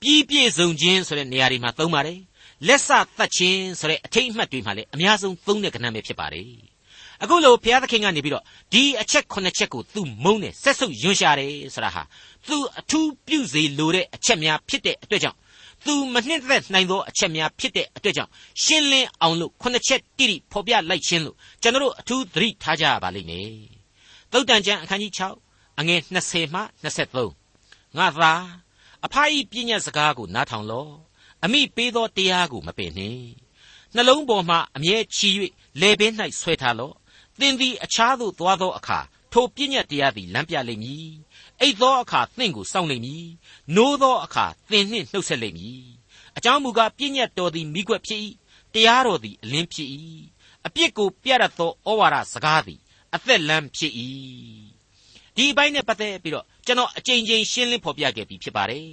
[0.00, 2.20] ပြီးပြည့်စုံခြင်းဆိုတဲ့နေရာတွေမှာသုံးပါတယ်
[2.66, 6.48] လက်စသတ်ခြင်းဆိုတဲ့အထိတ်အမှတ်တွေမှာလည်းအများဆုံးသုံးတဲ့ကဏ္ဍပဲဖြစ်ပါတယ်
[7.22, 12.02] အခုလိုဘုရားသခင်ကနေပြီးတော့ဒီအချက်ခုနှစ်ချက်ကိုသူမုံတယ်ဆက်ဆုပ်ယွန်းရှာတယ်ဆိုတာဟာ
[12.46, 15.38] သူအထူးပြုစေလိုတဲ့အချက်များဖြစ်တဲ့အတွက်ကြောင့်
[15.86, 18.30] သူမနှင့်သက်နိုင်သောအချက်များဖြစ်တဲ့အတွက်ကြောင့်
[18.62, 23.50] ရှင်းလင်းအောင်လို့ခုနှစ်ချက်တိတိဖော်ပြလိုက်ခြင်းလို့ကျွန်တော်တို့အထူးသတိထားကြရပါလိမ့်မယ်
[24.32, 25.12] သုတ်တန်ကျမ်းအခန်းကြီး
[25.46, 26.60] 6အငယ်20မှ
[27.24, 28.32] 23ငါသာ
[29.04, 30.92] အဖာဤပြည့်ညတ်စကားကိုနားထောင်လော့
[31.44, 33.24] အမိပေးသောတရားကိုမပင်နှင့်
[33.94, 35.30] နှလုံးပေါ်မှအမြဲချီ၍
[35.80, 36.94] လေပင်၌ဆွဲထားလော့
[37.40, 38.98] သင်သည်အခြားသို့သွားသောအခါ
[39.32, 41.10] ထိုပြည့်ညတ်တရားသည်လမ်းပြလိမ့်မည်
[41.64, 43.26] အိတ်သောအခါသင်ကိုစောင့်လိမ့်မည်
[43.76, 45.84] နိုးသောအခါသင်နှင့်နှုတ်ဆက်လိမ့်မည်
[46.36, 48.20] အကြောင်းမူကားပြည့်ညတ်တော်သည်မိကွက်ဖြစ်၏
[48.74, 49.88] တရားတော်သည်အလင်းဖြစ်၏
[50.66, 52.80] အပြစ်ကိုပြရသောဩဝါဒစကားသည်
[53.14, 53.92] အသက်လမ်းဖြစ်၏
[55.36, 58.88] ဒီအပိုင်းနဲ့ပတ်သက်ပြီးတော့ကျွန်တော်အကြိမ်ကြိမ်ရှင်းလင်းဖော်ပြခဲ့ပြီးဖြစ်ပါတယ်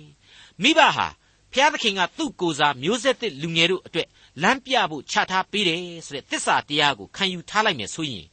[0.61, 1.07] မိဘဟာ
[1.53, 4.07] ဖျားသခင်ကသူ့ကိုယ်စားမျိုးဆက်သစ်လူငယ်တို့အတွက်
[4.43, 8.25] လမ်းပြဖို့ချထားပေးတယ်ဆိုတဲ့သစ္စာတရားကိုခံယူထားလိုက်မယ်ဆိုရင်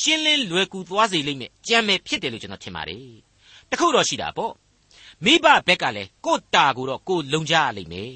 [0.00, 3.25] ရှင်းလင်းလွယ်ကူသွားစေလိမ့်မယ်ကြံမယ်ဖြစ်တယ်လို့ကျွန်တော်ထင်ပါတယ်
[3.70, 4.52] တခုတော့ရှိတာပေါ့
[5.24, 8.14] မိဘဘက်ကလည်းကိုတာကိုတော့ကိုလုံကြရလိမ့်မယ်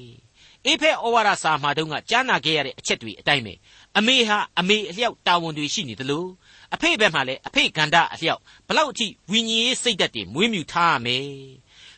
[0.65, 3.53] အေဖက်ဩဝါဒစာမှာတုန်းကကြားနာခဲ့ရတဲ့အချက်တွေအတိုင်းပဲ
[3.97, 6.25] အမေဟာအမေအလျောက်တာဝန်တွေရှိနေသလို
[6.73, 11.27] အဖေဘက်မှာလည်းအဖေကန္တာအလျောက်ဘလောက်အထိဝိညာဉ်ရေးစိတ်ဓာတ်တွေမွေးမြူထားရမယ်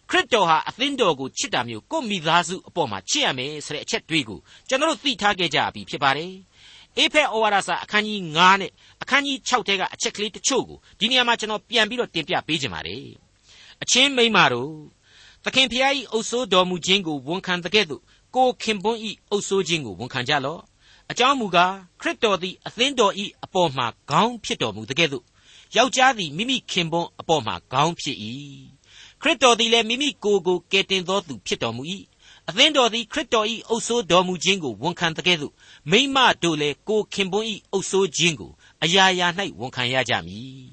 [0.09, 6.33] ခရစ်တော်ဟာအသင်းတော်ကိုချစ်တာမျိုးကိုမိသားစုအပေါ်မှာချစ်ရမယ်ဆိုတဲ့အချက်တွေကိုကျွန်တော်တို့သိထားခဲ့ကြပြီဖြစ်ပါတယ်
[6.97, 13.22] အေဖက်ဩဝါဒစာအခန်းကြီး9နဲ့အခန်းကြီး6ထဲကအချက်ကလေးတချို့ကိုဒီနေရာမှာကျွန်တော်ပြန်ပြီးတော့တင်ပြပေးခြင်းပါတယ်
[13.83, 14.73] အချင်းမိန်းမတို့
[15.43, 18.01] သခင်ဖျား၏အုပ်ဆိုးတော်မူခြင်းကိုဝန်ခံတဲ့ကဲ့သို့
[18.35, 20.61] ကိုခင်ပွန်း၏အုပ်ဆိုးခြင်းကိုဝန်ခံကြလော့
[21.11, 25.23] အကြောင်းမူကားခရစ်တော်သည်အသင်းတော်၏အပေါ်မှာခေါင်းဖြစ်တော်မူတဲ့ကဲ့သို့
[25.75, 28.17] ယောက်ျားသည်မိမိခင်ပွန်းအပေါ်မှာခေါင်းဖြစ်၏
[29.21, 31.83] ခရစ်တော်သည်လည်းမိမိကိုယ်ကိုကယ်တင်သောသူဖြစ်တော်မူ၏
[32.49, 35.53] အသင်းတော်သည်ခရစ်တော်၏အုပ်ဆိုးတော်မူခြင်းကိုဝန်ခံတဲ့ကဲ့သို့
[35.91, 38.51] မိမတို့လည်းကိုခင်ပွန်း၏အုပ်ဆိုးခြင်းကို
[38.83, 39.27] အရာရာ၌
[39.59, 40.63] ဝန်ခံရကြမည်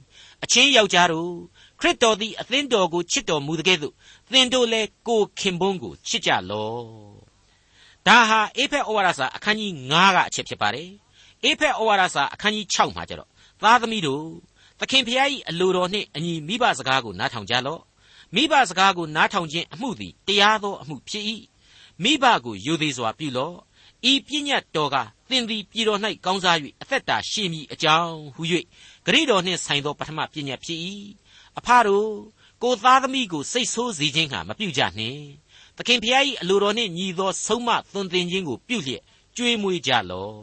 [0.42, 1.34] အချင်းယောက်ျားတို့
[1.80, 3.94] ခရစ်တော်သည်အသင်းတော်ကိုချစ်တော်မူတဲ့ကဲ့သို့
[4.32, 6.84] သင်တို့လည်းကိုခင်ပွန်းကိုချစ်ကြလော့
[8.06, 10.90] ဒါဟာအေဖက်ဩဝါဒစာအခန်းကြီး9ကအချက်ဖြစ်ပါတယ်
[11.44, 13.28] အေဖက်ဩဝါဒစာအခန်းကြီး6မှာကျတော့
[13.62, 14.24] သားသမီးတို့
[14.80, 17.80] သခင်ဖျား၏အလိုတော်နှင့်အညီမိဘစကားကိုနားထောင်ကြလော့
[18.34, 21.24] မိဘစကားကိုနားထောင်ခြင်းအမှုသည်တရားသောအမှုဖြစ်၏
[22.02, 23.56] မိဘကိုယိုသေးစွာပြုလော့
[24.10, 24.96] ဤပညတ်တော်က
[25.28, 28.42] သင်သည်ပြည်တော်၌ကောင်းစား၍အသက်တာရှည်မည်အကြောင်းဟု၍
[29.06, 30.78] ဂရိတော်နှင့်ဆိုင်သောပထမပညတ်ဖြစ်၏
[31.58, 32.10] အဖတို့
[32.62, 35.22] ကိုသားသမီးကိုစိတ်ဆိုးစေခြင်းဟာမပြုကြနှင့်
[35.76, 39.02] သခင်ဖျား၏အလိုတော်နှင့်ညီသောဆုံးမသွန်သင်ခြင်းကိုပြုလျက်
[39.36, 40.34] ကြွေးမွေးကြလော့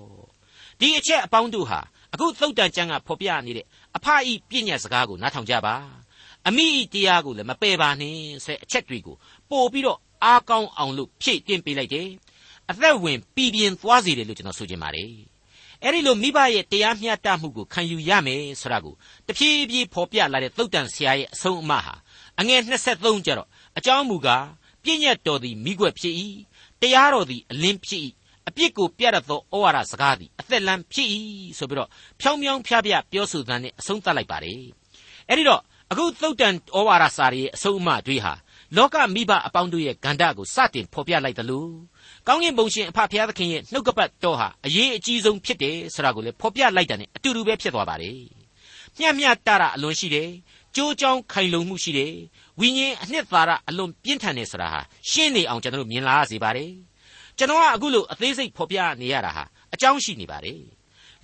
[0.79, 1.79] ဒီအချက်အပေါင်းတို့ဟာ
[2.13, 3.65] အခုသုတ်တန်ကျမ်းကဖော်ပြနေတဲ့
[3.95, 5.75] အဖဤပညတ်စကားကိုနားထောင်ကြပါ
[6.47, 9.15] အမိဤတရားကိုလည်းမပယ်ပါနဲ့ဆိုတဲ့အချက်တွေကို
[9.49, 12.07] ပို့ပြီးတော့အားကောင်းအောင်လို့ဖြည့်တင်ပေးလိုက်တယ်
[12.71, 15.11] အသက်ဝင်ပြည်ပြင်းသွားစေတယ်လို့ကျွန်တော်ဆိုချင်ပါတယ်
[15.83, 18.93] အဲ့ဒီလိုမိဘရဲ့တရားမျှတမှုကိုခံယူရမယ်ဆိုတာကို
[19.27, 21.95] တဖြည်းဖြည်းဖော်ပြလာတဲ့သုတ်တန်ဆရာရဲ့အဆုံးအမဟာ
[22.39, 22.61] အငယ်
[22.93, 24.45] 23ကျတော့အကြောင်းမူကား
[24.83, 26.15] ပြည့်ညတ်တော်သည်မိကွက်ဖြစ်၏
[26.81, 28.01] တရားတော်သည်အလင်းဖြစ်၏
[28.47, 31.09] အပြစ်ကိုပြရသောဩဝါဒစကားသည်အသက်လန်းဖြစ်၏
[31.57, 34.61] ဆိုပြီးတော့ဖြောင်းဖြောင်းဖျားဖျားပြောဆိုသံနဲ့အဆုံးသတ်လိုက်ပါတယ်
[35.27, 35.61] အဲ့ဒီတော့
[35.91, 38.33] အခုသုတ်တန်ဩဝါဒစာရဲ့အဆုံးအမတွေဟာ
[38.75, 41.71] လောကမိဘအပေါင်းတို့ရဲ့ဂန္ဓကိုစတင်ဖော်ပြလိုက်တယ်လို့
[42.27, 48.19] ကောင်းကင်ဘုံရှင်အဖဖျားသခင်ရဲ့နှုတ်ကပတ်တော်ဟာအရေးအကြီးဆုံးဖြစ်တယ်ဆိုတာကိုလည်းဖော်ပြလိုက်တာ ਨੇ အတူတူပဲဖြစ်သွားပါတယ်
[48.99, 50.29] မျှမျှတတာအလွန်ရှိတယ်
[50.75, 52.13] ကြိုးကြောင်းခိုင်လုံမှုရှိတယ်
[52.59, 56.71] ဝိညာဉ်အနှစ်သာရအလွန်ပြင်းထန်နေဆိုတာဟာရှင်းနေအောင်ကျွန်တော်တို့မြင်လာရစေပါတယ်
[57.37, 60.61] ကျွန်တော်ကအခုလိုအသေးစိတ်ဖော်ပြနေရတာဟာအကြောင်းရှိနေပါတယ်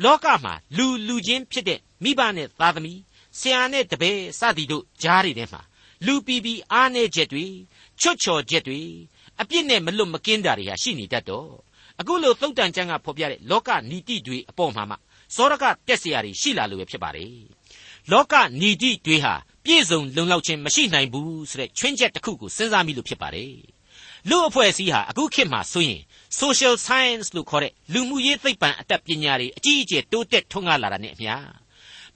[0.04, 3.00] လောကမှာလူလူချင်းဖြစ်တဲ့မိဘနဲ့သားသမီး
[3.40, 5.62] ဆရာနဲ့တပည့်စသည်တို့ကြားတွေထဲမှာ
[6.06, 7.46] လူပီပီအားနေချက်တွေ
[8.02, 8.82] ချွတ်ချော်ချက်တွေ
[9.41, 11.51] အပြစ်နဲ့မလွတ်မကင်းတာတွေဟာရှိနေတတ်တော့
[12.01, 14.97] အခုလိုသုတ်တန်ကျမ်းကဖော်ပြတဲ့လောကနီတိတွေအပေါ်မှာမှ
[15.35, 17.33] စောရကတက်เสียတွေရှိလာလို့ပဲဖြစ်ပါတယ်
[18.13, 23.55] လောကနီတိတွေဟာပြည့်စုံလုံလောက်ခြင်းမရှိနိုင်ဘူးဆိုတဲ့ချွင်းချက်တစ်ခုကိုစဉ်းစားမိလို့ဖြစ်ပါတယ်
[24.29, 26.01] လူအဖွဲ့အစည်းဟာအခုခေတ်မှာဆိုရင်
[26.41, 31.33] social science လို့ခေါ်တဲ့လူမှုရေးသိပ္ပံအတတ်ပညာတွေအကြီးအကျယ်တိုးတက်ထွန်းကားလာတာနဲ့အမျှ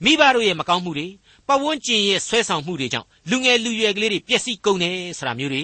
[0.03, 1.07] မိဘတို့ရဲ့မကောင်းမှုတွေ
[1.47, 5.63] ပတ်ဝန်းကျင်ရဲ့ဆွဲဆောင်မှုတွေကြောင့်လူငယ်လူရွယ်ကလေးတွေပျက်စီးကုန်တယ်ဆိုတာမျိုးတွေ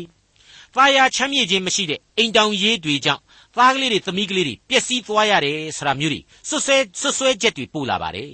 [0.76, 3.22] သားယာချမ်းမြေ့ခြင်းမရှိတဲ့အိမ်တောင်ရေးတွေကြောင့်
[3.56, 8.34] သားကလေးတွေသမီးကလေးတွေပျက်စီးသွားရတယ်ဆိုတာမျိုးတွေဆွဆွဲဆွဆွဲချက်တွေပို့လာပါတယ်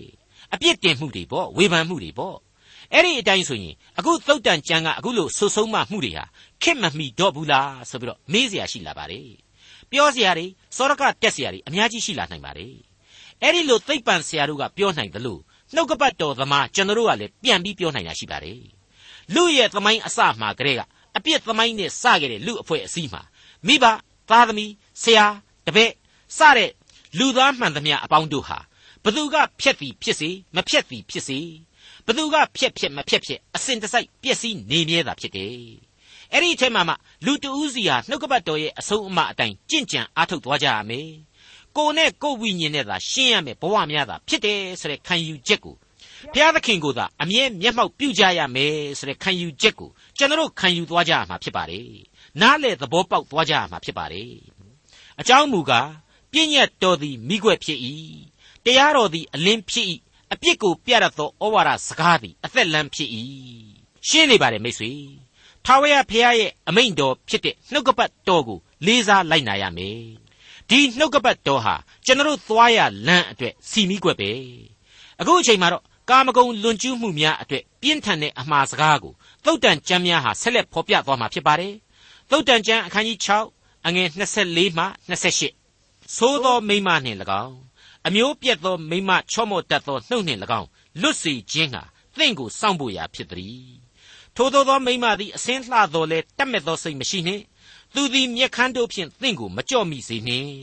[0.54, 2.36] အပြစ်တင်မှုတွေပေါ့ဝေဖန်မှုတွေပေါ့
[2.94, 6.26] အဲ့ဒီအတိုင်းဆိုရင်အခုသုတ်တန်ကျမ်းကအခုလို့ဆွဆုံးမမှုတွေဟာ
[6.64, 9.30] ခက်မမီတော့ဘူးလားဆိုပြီးတော့မေးเสียရှိလာပါတယ်
[9.92, 12.74] ပြောเสียတွေစောရကတက်เสียတွေအများကြီးရှိလာနိုင်ပါတယ်
[13.42, 15.42] အဲ့ဒီလိုသိပ်ပံเสียတို့ကပြောနိုင်တယ်လို့
[15.76, 18.62] နှုတ်ကပတ်တော်သမားကျွန်တော်တို့ကလည်းပြန်ပြီးပြောနိုင်တာရှိပါတယ်
[19.34, 20.82] လူရဲ့သမိုင်းအစမှာကတည်းက
[21.21, 23.23] အပြစ်သမိုင်းနဲ့စခဲ့တဲ့လူအဖွဲ့အစည်းမှာ
[23.67, 23.85] မိဘ
[24.31, 25.27] သားသမီးဆရာ
[25.67, 25.93] တပည့်
[26.37, 26.71] စတဲ့
[27.19, 28.59] လူသားမှန်သမျှအပေါင်းတို့ဟာ
[29.05, 31.39] ဘသူကဖြက်သည်ဖြစ်စေမဖြက်သည်ဖြစ်စေ
[32.07, 35.55] ဘသူကဖြက်ဖြက်မဖြက်ဖြက်အစဉ်တစိုက်ပျက်စီးနေမြဲတာဖြစ်တယ်
[36.33, 41.11] အဲ့ဒီအထက်မှာမှလူတဦးစီဟာနှုတ်ကပတ်တော်ရဲ့အဆုံးအမအတိုင်းကြင့်ကြံအားထုတ်သွားကြရမယ်
[41.77, 45.77] ကိုနဲ့ကိုဝိညာဉ်နဲ့သာရှင်းရမယ်ဘဝများသာဖြစ်တယ်ဆိုတဲ့ခံယူချက်ကို
[46.33, 51.89] ဘုရားသခင်ကိုသာအမြဲမျက်မှောက်ပြုကြရမယ်ဆိုတဲ့ခံယူချက်ကိုကျွန်တော်ခံယူသွားကြရမှာဖြစ်ပါတယ်
[52.41, 54.33] နားလေသဘောပေါက်သွားကြရမှာဖြစ်ပါတယ်
[55.21, 55.91] အကြောင်းမူကား
[56.33, 57.79] ပြည့်ညတ်တော်သည်မိခွက်ဖြစ်၏
[58.65, 59.87] တရားတော်သည်အလင်းဖြစ်၏
[60.33, 63.11] အပြစ်ကိုပြရသောဩဝါဒစကားသည်အသက်လန်းဖြစ်၏
[64.09, 64.93] ရှင်းနေပါတယ်မိတ်ဆွေ
[65.65, 70.03] ထာဝရဘုရားရဲ့အမိန့်တော်ဖြစ်တဲ့နှုတ်ကပတ်တော်ကိုလေးစားလိုက်နာရမယ်
[70.69, 71.75] ဒီနှုတ်ကပတ်တော်ဟာ
[72.07, 74.31] ကျွန်တော်သွားရလမ်းအတွက်စီမီးကွက်ပဲ
[75.21, 79.13] အခုအချိန်မှာတော့ ကာမဂုဏ်လွန်ကျူးမှုများအတွက်ပြင်းထန်တဲ့အမှားစကားကို
[79.45, 81.75] သုတ်တန်ကျမ်းများဟာဆက်လက်ဖော်ပြသွားမှာဖြစ်ပါတယ်
[82.31, 83.19] သုတ်တန်ကျမ်းအခန်းကြီး
[83.53, 84.09] 6အငယ်
[84.43, 84.85] 24မှ
[85.67, 87.57] 28သို့သောမိမနှင့်၎င်း
[88.07, 90.69] အမျိုးပြက်သောမိမချော့မော့တတ်သောနှုတ်နှင့်၎င်း
[91.01, 91.83] လွတ်စေခြင်းဟာ
[92.19, 93.71] သင်ကိုစောင့်ဖို့ရာဖြစ်သည်
[94.37, 97.43] ထိုသောသောမိမသည်အစင်းလှတော်လဲတတ်မဲ့သောစိတ်မရှိနှင့်
[97.95, 100.55] သူသည်မျက်ခမ်းတို့ဖြင့်သင်ကိုမကြော့မိစေနှင့်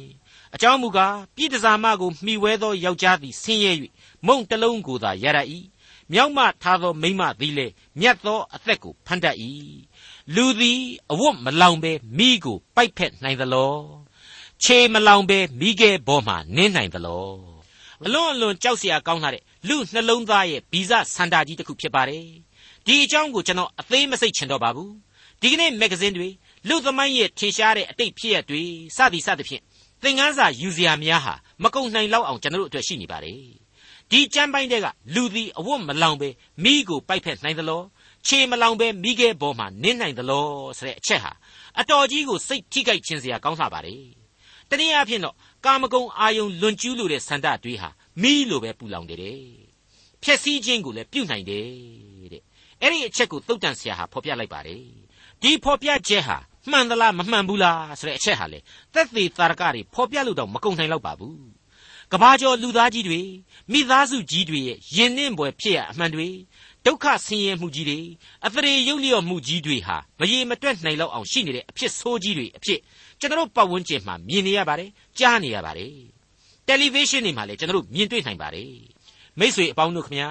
[0.55, 3.71] အကြောင်းမူကားပြည်တစားမကိုမှီဝဲသောယောက်ျားသည်ဆင်းရဲ၍
[4.26, 5.38] မုံတလုံးကိုသာရရ၏
[6.12, 9.36] မြောက်မထားသောမိမသည်လည်းမြတ်သောအသက်ကိုဖန်တတ်၏
[10.34, 13.74] လူသည်အဝတ်မလောင်ဘဲမိကိုပိုက်ဖက်နိုင်သလော
[14.62, 17.30] ခြေမလောင်ဘဲမိခဲဘောမှနင်းနိုင်သလော
[18.04, 22.26] အလွန်အလွန်ကြောက်เสียကောင်းတဲ့လူနှလုံးသားရဲ့ဗီဇစန္ဒာကြီးတစ်ခုဖြစ်ပါတယ်
[22.86, 24.92] ဒီအကြောင်းကိုကျွန်တော်အသေးမစိတ်ချင်တော့ပါဘူး
[25.40, 26.28] ဒီကနေ့မဂ္ဂဇင်းတွေ
[26.68, 28.62] လူသမိုင်းရဲ့ထင်ရှားတဲ့အတိတ်ဖြစ်ရတွေ
[28.96, 29.62] စသည်စသဖြင့်
[30.02, 33.40] သင်ခန်းစာယူစရာများဟာမကုန်နိုင်လောက်အောင်ကျွန်တော်တို့အတွက်ရှိနေပါတယ်
[34.11, 36.29] ဒီကျမ်းပိုင်းတွေကလူသည်အဝတ်မလောင်ပဲ
[36.63, 37.81] မိကိုပိုက်ဖက်နိုင်သလော
[38.27, 41.31] ခြေမလောင်ပဲမိခဲပေါ်မှာနင်းနိုင်သလောဆိုတဲ့အချက်ဟာ
[41.79, 44.03] အတော်ကြီးကိုစိတ်ထိခိုက်ခြင်းစရာကောင်းလှပါတယ်
[44.69, 47.89] တနည်းအားဖြင့်တော့ကာမဂုဏ်အာယုံလွန်ကျူးလို့တဲ့ဆန္ဒတွေးဟာ
[48.21, 49.39] မိလိုပဲပူလောင်တယ်တဲ့
[50.23, 51.67] ဖြက်စီးခြင်းကိုလည်းပြုတ်နိုင်တယ်
[52.33, 52.43] တဲ့
[52.81, 54.81] အဲ့ဒီအချက်ကိုသုတ်တန်ဆရာဟာဖော်ပြလိုက်ပါတယ်
[55.41, 56.37] ဒီဖော်ပြချက်ဟာ
[56.71, 58.59] မှန်သလားမမှန်ဘူးလားဆိုတဲ့အချက်ဟာလေ
[58.93, 61.56] သက်သေသာရကတွေဖော်ပြလို့တော့မကုန်နိုင်တော့ပါဘူး
[62.11, 63.21] ကဘာကျော်လူသားကြီးတွေ
[63.71, 66.27] မိသားစုကြီးတွေရဲ့ယဉ်နှင်းပွဲဖြစ်ရအမှန်တွေ
[66.85, 67.99] ဒုက္ခဆင်းရဲမှုကြီးတွေ
[68.45, 72.79] အသရေရုပ်လျော့မှုကြီးတွေဟာမရေမတွက်နိုင်လောက်အောင်ရှိနေတဲ့အဖြစ်ဆိုးကြီးတွေအဖြစ်
[73.19, 74.89] ကျွန်တော်ပတ်ဝန်းကျင်မှာမြင်နေရပါတယ်
[75.19, 75.93] ကြားနေရပါတယ်
[76.67, 78.71] တယ်လီဗေးရှင်းတွေမှာလည်းကျွန်တော်မြင်တွေ့နိုင်ပါတယ်
[79.39, 80.29] မိတ်ဆွေအပေါင်းတို့ခမညာ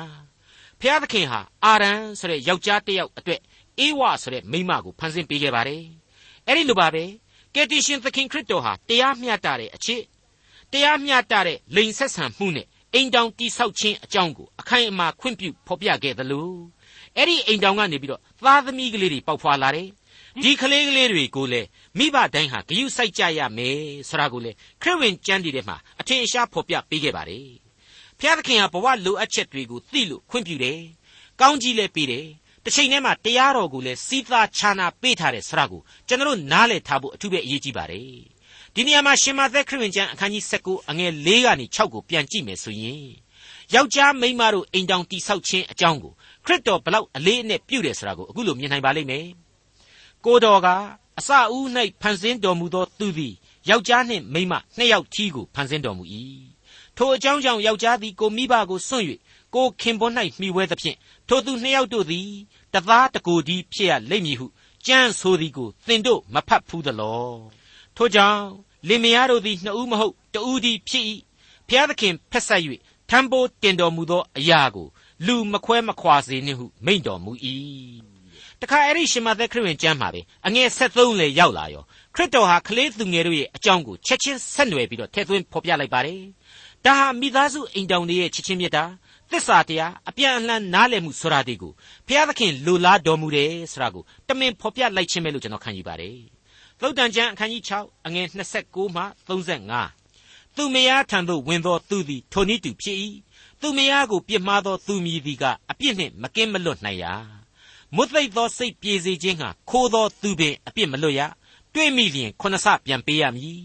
[0.80, 3.40] ဖျားသခင်ဟာအာရန်ဆိုတဲ့ယောက်ျားတစ်ယောက်အတွက်
[3.78, 5.82] အေဝဆိုတဲ့မိန်းမကိုဖန်ဆင်းပေးခဲ့ပါတယ်
[6.46, 7.04] အဲ့ဒီလိုပါပဲ
[7.54, 10.02] ကယ်တင်ရှင်သခင်ခရစ်တော်ဟာတရားမျှတတဲ့အချစ်
[10.76, 16.50] တရားမျှတတဲ့လိန်ဆက်ဆံမှုနဲ့အိမ်တောင်တိဆောက်ခြင်းအကြောင်းကိုအခိုင်အမာခွင့်ပြုဖော်ပြခဲ့သလို
[17.16, 19.88] အဲ့ဒီအိမ်တောင်ကနေပြီးတော့သားသမီးကလေးတွေပေါက်ဖွာလာတယ်
[20.42, 27.48] ဒီကလေးကလေးတွေကိုလည်းမိဘတိုင်းဟာဂယုစိုက်ကြရမယ်ဆိုတာကိုလေခရစ်ဝင်ကျမ်းဒီထဲမှာအထင်အရှားဖော်ပြပေးခဲ့ပါတယ်
[28.20, 30.80] ဖျားသခင်ဟာဘဝလိုအပ်ချက်တွေကိုသိလို့ခွင့်ပြုတယ်
[31.40, 32.26] ကောင်းကြီးလည်းပေးတယ်
[32.64, 38.35] တစ်ချိန်တည်းမှာတရားတော်ကိုလည်းစီးသားခြာနာပေးထားတဲ့ဆရာကိုကျွန်တော်နားလည်ထားဖို့အထူးပဲအရေးကြီးပါတယ်
[38.78, 43.06] ဒီနေရာမှာရှင်မသက်ခရစ်ဝင်ကျမ်းအခန်းကြီး19အငယ်4ကနေ6ကိုပြန်ကြည့်မယ်ဆိုရင်
[43.74, 46.12] ယောက်ျားမိန်းမတို့အိမ်တောင်တိဆောက်ခြင်းအကြောင်းကို
[46.44, 49.26] ခရစ်တော်ဘလောက်အလေးအနက်ပြုတယ်ဆိုတာကိုအခုလိုမြင်နိုင်ပါလိမ့်မယ်
[50.24, 50.68] ကိုတော်က
[51.18, 51.66] အစအဦး၌
[52.00, 53.34] ဖန်ဆင်းတော်မူသောသူသည်
[53.68, 56.04] ယောက်ျားနှင့်မိန်းမနှစ်ယောက်ထီးကိုဖန်ဆင်းတော်မူ၏
[56.96, 59.04] ထိုအကြောင်းကြောင့်ယောက်ျားသည်ကိုမိဘကိုစွန့်၍
[59.54, 60.96] ကိုခင်ပွန်း၌မှီဝဲသဖြင့်
[61.28, 62.28] ထိုသူနှစ်ယောက်တို့သည်
[62.72, 64.46] တတသားတကိုယ်ဒီဖြစ်ရလိမ့်မည်ဟု
[64.86, 71.04] ကြံဆိုသည်ကိုသင်တို့မဖတ်ဘူးသလောထို့ကြောင့် လင်မယားတို့သည်နှစ်ဦးမဟုတ်တဦးသည်ဖြစ်၏
[71.68, 72.62] ဖျားသခင်ဖက်ဆက်၍
[73.10, 74.86] ထံပိုးတင်တော်မူသောအရာကို
[75.26, 77.32] လူမခွဲမခွာစေနှင့်ဟုမိန့်တော်မူ၏
[78.60, 86.20] တခါအဲ့ဒီရှင်မသက်ခရစ်ဝင်ကျမ်းမှာပဲအငယ်73လေရောက်လာရောခရစ်တော်ဟာကလေးသူငယ်တို့ရဲ့အကြောင်းကိုချက်ချင်းဆက်နွယ်ပြီးတော့ထည့်သွင်းဖော်ပြလိုက်ပါတယ်
[86.84, 88.84] ဒါဟာမိသားစုအိမ်တောင်တွေရဲ့ချစ်ချင်းမြတ်တာ
[89.30, 91.72] သစ္စာတရားအပြန်အလှန်နားလည်မှုဆိုတာဒီကို
[92.06, 96.35] ဘုရားသခင်လိုလားတော်မူတယ်ဆိုတာကိုတမင်ဖော်ပြလိုက်ခြင်းပဲလို့ကျွန်တော်ခံယူပါတယ်
[96.80, 98.26] သုတ်တန်ကျမ်းအခန်းကြီး6အငယ်
[98.60, 99.02] 29မှ
[99.64, 102.98] 35သူမယားထံသို့ဝင်သောသူသည်ထိုနည်းတူဖြစ်၏
[103.60, 107.14] သူမယားကိုပြစ်မှားသောသူမည်သည်ကအပြစ်နှင့်မကင်းမလွတ်နိုင်ရာ
[107.94, 111.20] မွတ်သိပ်သောစိတ်ပြေစေခြင်းဟာခိုးသောသူပင်အပြစ်မလွတ်ရ
[111.74, 113.60] တွေ့မိလျင်ခုနစပြန်ပေးရမည်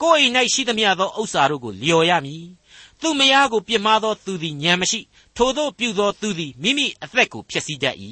[0.00, 2.46] ကိုယ်အိမ်၌ရှိသမျှသောဥစ္စာတို့ကိုလျော်ရမည်
[3.00, 5.00] သူမယားကိုပြစ်မှားသောသူသည်ဉာဏ်မရှိ
[5.36, 7.96] ထိုသောပြုသောသူသည်မိမိအသက်ကိုဖျက်ဆီးတတ်၏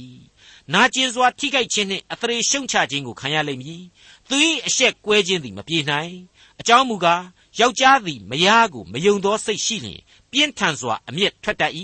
[0.73, 3.83] နာကျင်စွာထိခိုက်ခြင်းနှင့်အသရေရှုံချခြင်းကိုခံရလိမ့်မည်
[4.29, 6.15] သူ၏အရှက်ကွဲခြင်းသည်မပြေနိုင်
[6.61, 7.25] အကြောင်းမူကား
[7.61, 11.73] ယောက်ျားသည်မယားကိုမယုံသောစိတ်ရှိလျင်ပြင်းထန်စွာအမျက်ထွက်တတ်၏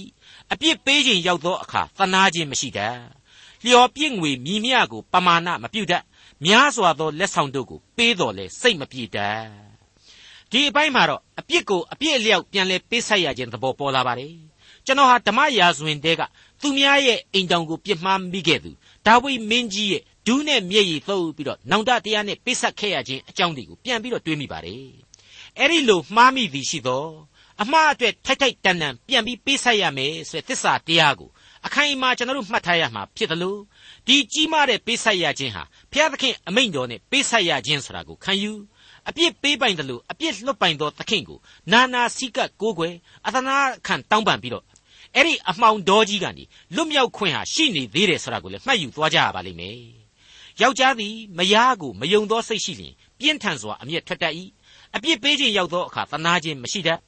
[0.53, 2.97] အပြစ်ပေးခြင်းရောက်သောအခါသနာခြင်းမရှိတတ်
[3.65, 6.03] လျော်ပြည့်ငွေမြည်မြကိုပမာဏမပြုတတ်
[6.45, 9.45] များစွာသောလက်ဆောင်တို့ကိုပေးတော်လဲစိတ်မပြေတတ်
[10.51, 14.35] ဒီအပိုင်းမှာတော့အပြစ်ကိုအပြစ်အလျောက်ပြန်လဲပေးဆက်ရခြင်းသဘောပေါ်လာပါတယ်
[14.87, 16.23] ကျွန်တော်ဟာဓမ္မရာဇဝင်တဲက
[16.61, 18.71] သူများရဲ့အိမ်တောင်ကိုပြစ်မှားမိခဲ့သူ
[19.07, 24.85] ဒါဝိမင်းကြီးရဲ့ ဒူးနဲ့မျက်ရည်သုတ်ပြီးတော့နောင်တတရားနဲ့ပိဆက်ခဲ့ရခြင်းအကြောင်းတွေကိုပြန်ပြီးတော့တွေးမိပါတယ်
[25.59, 27.11] အဲ့ဒီလိုမှားမိသည်ရှိတော့
[27.63, 31.31] အမှားအတွက်ထိုက်ထိုက်တန်တန်ပြန်ပြီးပေးဆက်ရမယ်ဆိုတဲ့သစ္စာတရားကို
[31.67, 33.61] အခိုင်အမာကျွန်တော်တို့မှတ်ထားရမှာဖြစ်တယ်လို့
[34.07, 38.53] ဒီကြီးမားတဲ့ပေးဆက်ရခြင်းဟာဘုရားသခင်အမိန့်တော်နဲ့ပေးဆက်ရခြင်းဆိုတာကိုခံယူ
[39.09, 41.39] အပြစ်ပေးပိုင်တယ်လို့အပြစ်လွတ်ပိုင်သောသခင်ကို
[41.73, 42.95] နာနာစီကတ်ကိုးကွယ်
[43.27, 43.57] အသနာ
[43.87, 44.65] ခံတောင်းပန်ပြီးတော့
[45.17, 50.00] အဲ့ဒီအမှောင်တော်ကြီးကနေလွတ်မြောက်ခွင့်ဟာရှိနေသေးတယ်ဆိုတာကိုလည်းမှတ်ယူသွားကြရပါလိမ့်မယ်
[50.61, 54.35] ယောက်ျားသည်မယားကိုမယုံသောစိတ်ရှိလျင်ပြင်းထန်စွာအမျက်ထွက်တတ်၏
[54.95, 56.99] အပြစ်ပေးခြင်းရောက်သောအခါသနာခြင်းမရှိတတ်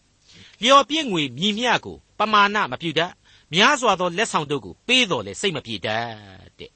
[0.62, 3.12] လျော်ပြည့်ငွေမြည်မြကိုပမာဏမပြုတတ်
[3.54, 6.06] များစွာသောလက်ဆောင်တို့ကိုပေးတော်လဲစိတ်မပြေတတ်
[6.58, 6.70] တဲ့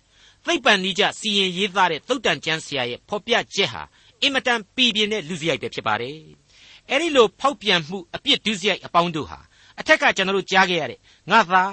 [0.45, 3.83] သိပ္ပံနိကြစီရင်ရေးသားတဲ့သုတ်တန်ကျမ်းဆရာရဲ့ဖော်ပြချက်ဟာ
[4.23, 6.17] အင်မတန်ပြည်ပြင်းတဲ့လူစရိုက်ပဲဖြစ်ပါတယ်
[6.91, 9.41] အဲ့ဒီလိုဖောက်ပြန်မှုအပြစ်ဒုစရိုက်အပေါင်းတို့ဟာ
[9.81, 11.65] အထက်ကကျွန်တော်တို့ကြားခဲ့ရတဲ့ငါသာ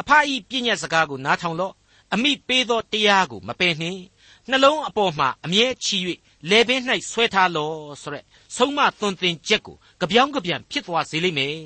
[0.00, 1.74] အဖအီပြည့်ညက်စကားကိုနားထောင်လော့
[2.14, 4.00] အမိပေးသောတရားကိုမပယ်နှင့်
[4.50, 5.98] နှလုံးအပေါ်မှာအမြဲချီ၍
[6.50, 8.24] လေပင်၌ဆွဲထားလော့ဆိုရက်
[8.56, 11.56] ဆုံးမသွန်သင်ချက်ကိုကြပြောင်းကြပြန်ဖြစ်သွားစေလိမ့်မယ်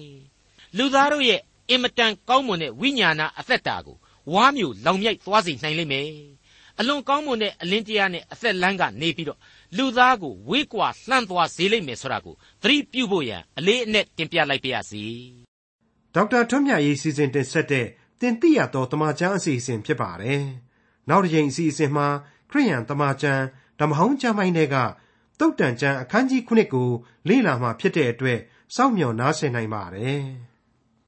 [0.77, 3.97] လူသားတို့ရဲ့အင်မတန်ကောင်းမွန်တဲ့ဝိညာဏအသက်တာကို
[4.33, 6.09] ဝါမျိုးလောင်မြိုက်သွားစေနိုင်လိမ့်မယ်
[6.79, 9.39] အလွန်ကောင်းမွန်တဲ့အလင်းတရားနဲ့အသက်လန်းကနေပြီးတော့
[9.77, 15.05] လူသားကိုဝေးကွာလှမ်းသွားစေလိမ့်မယ်ဆိုတာကိုသတိပြုဖို့ရန်အလေးအနက်တင်ပြလိုက်ပါရစေ
[16.15, 17.87] ဒေါက်တာထွန်းမြတ်ရေးစီစဉ်တင်ဆက်တဲ့
[18.21, 20.43] တင်ပြရတော်တမချန်းအစီအစဉ်ဖြစ်ပါတယ်
[21.09, 23.45] နောက်တစ်ချိန်အစီအစဉ်မှာခ ရိယန်တမချန်း
[23.81, 24.77] ဓမ္မဟောင်းကျမ်းပိုင်းတွေက
[25.39, 26.89] တုတ်တန်ကျမ်းအခန်းကြီး9ကို
[27.29, 28.39] လေ့လာမှဖြစ်တဲ့အတွက်
[28.75, 30.25] စောင့်မျှော်နားဆင်နိုင်ပါတယ်။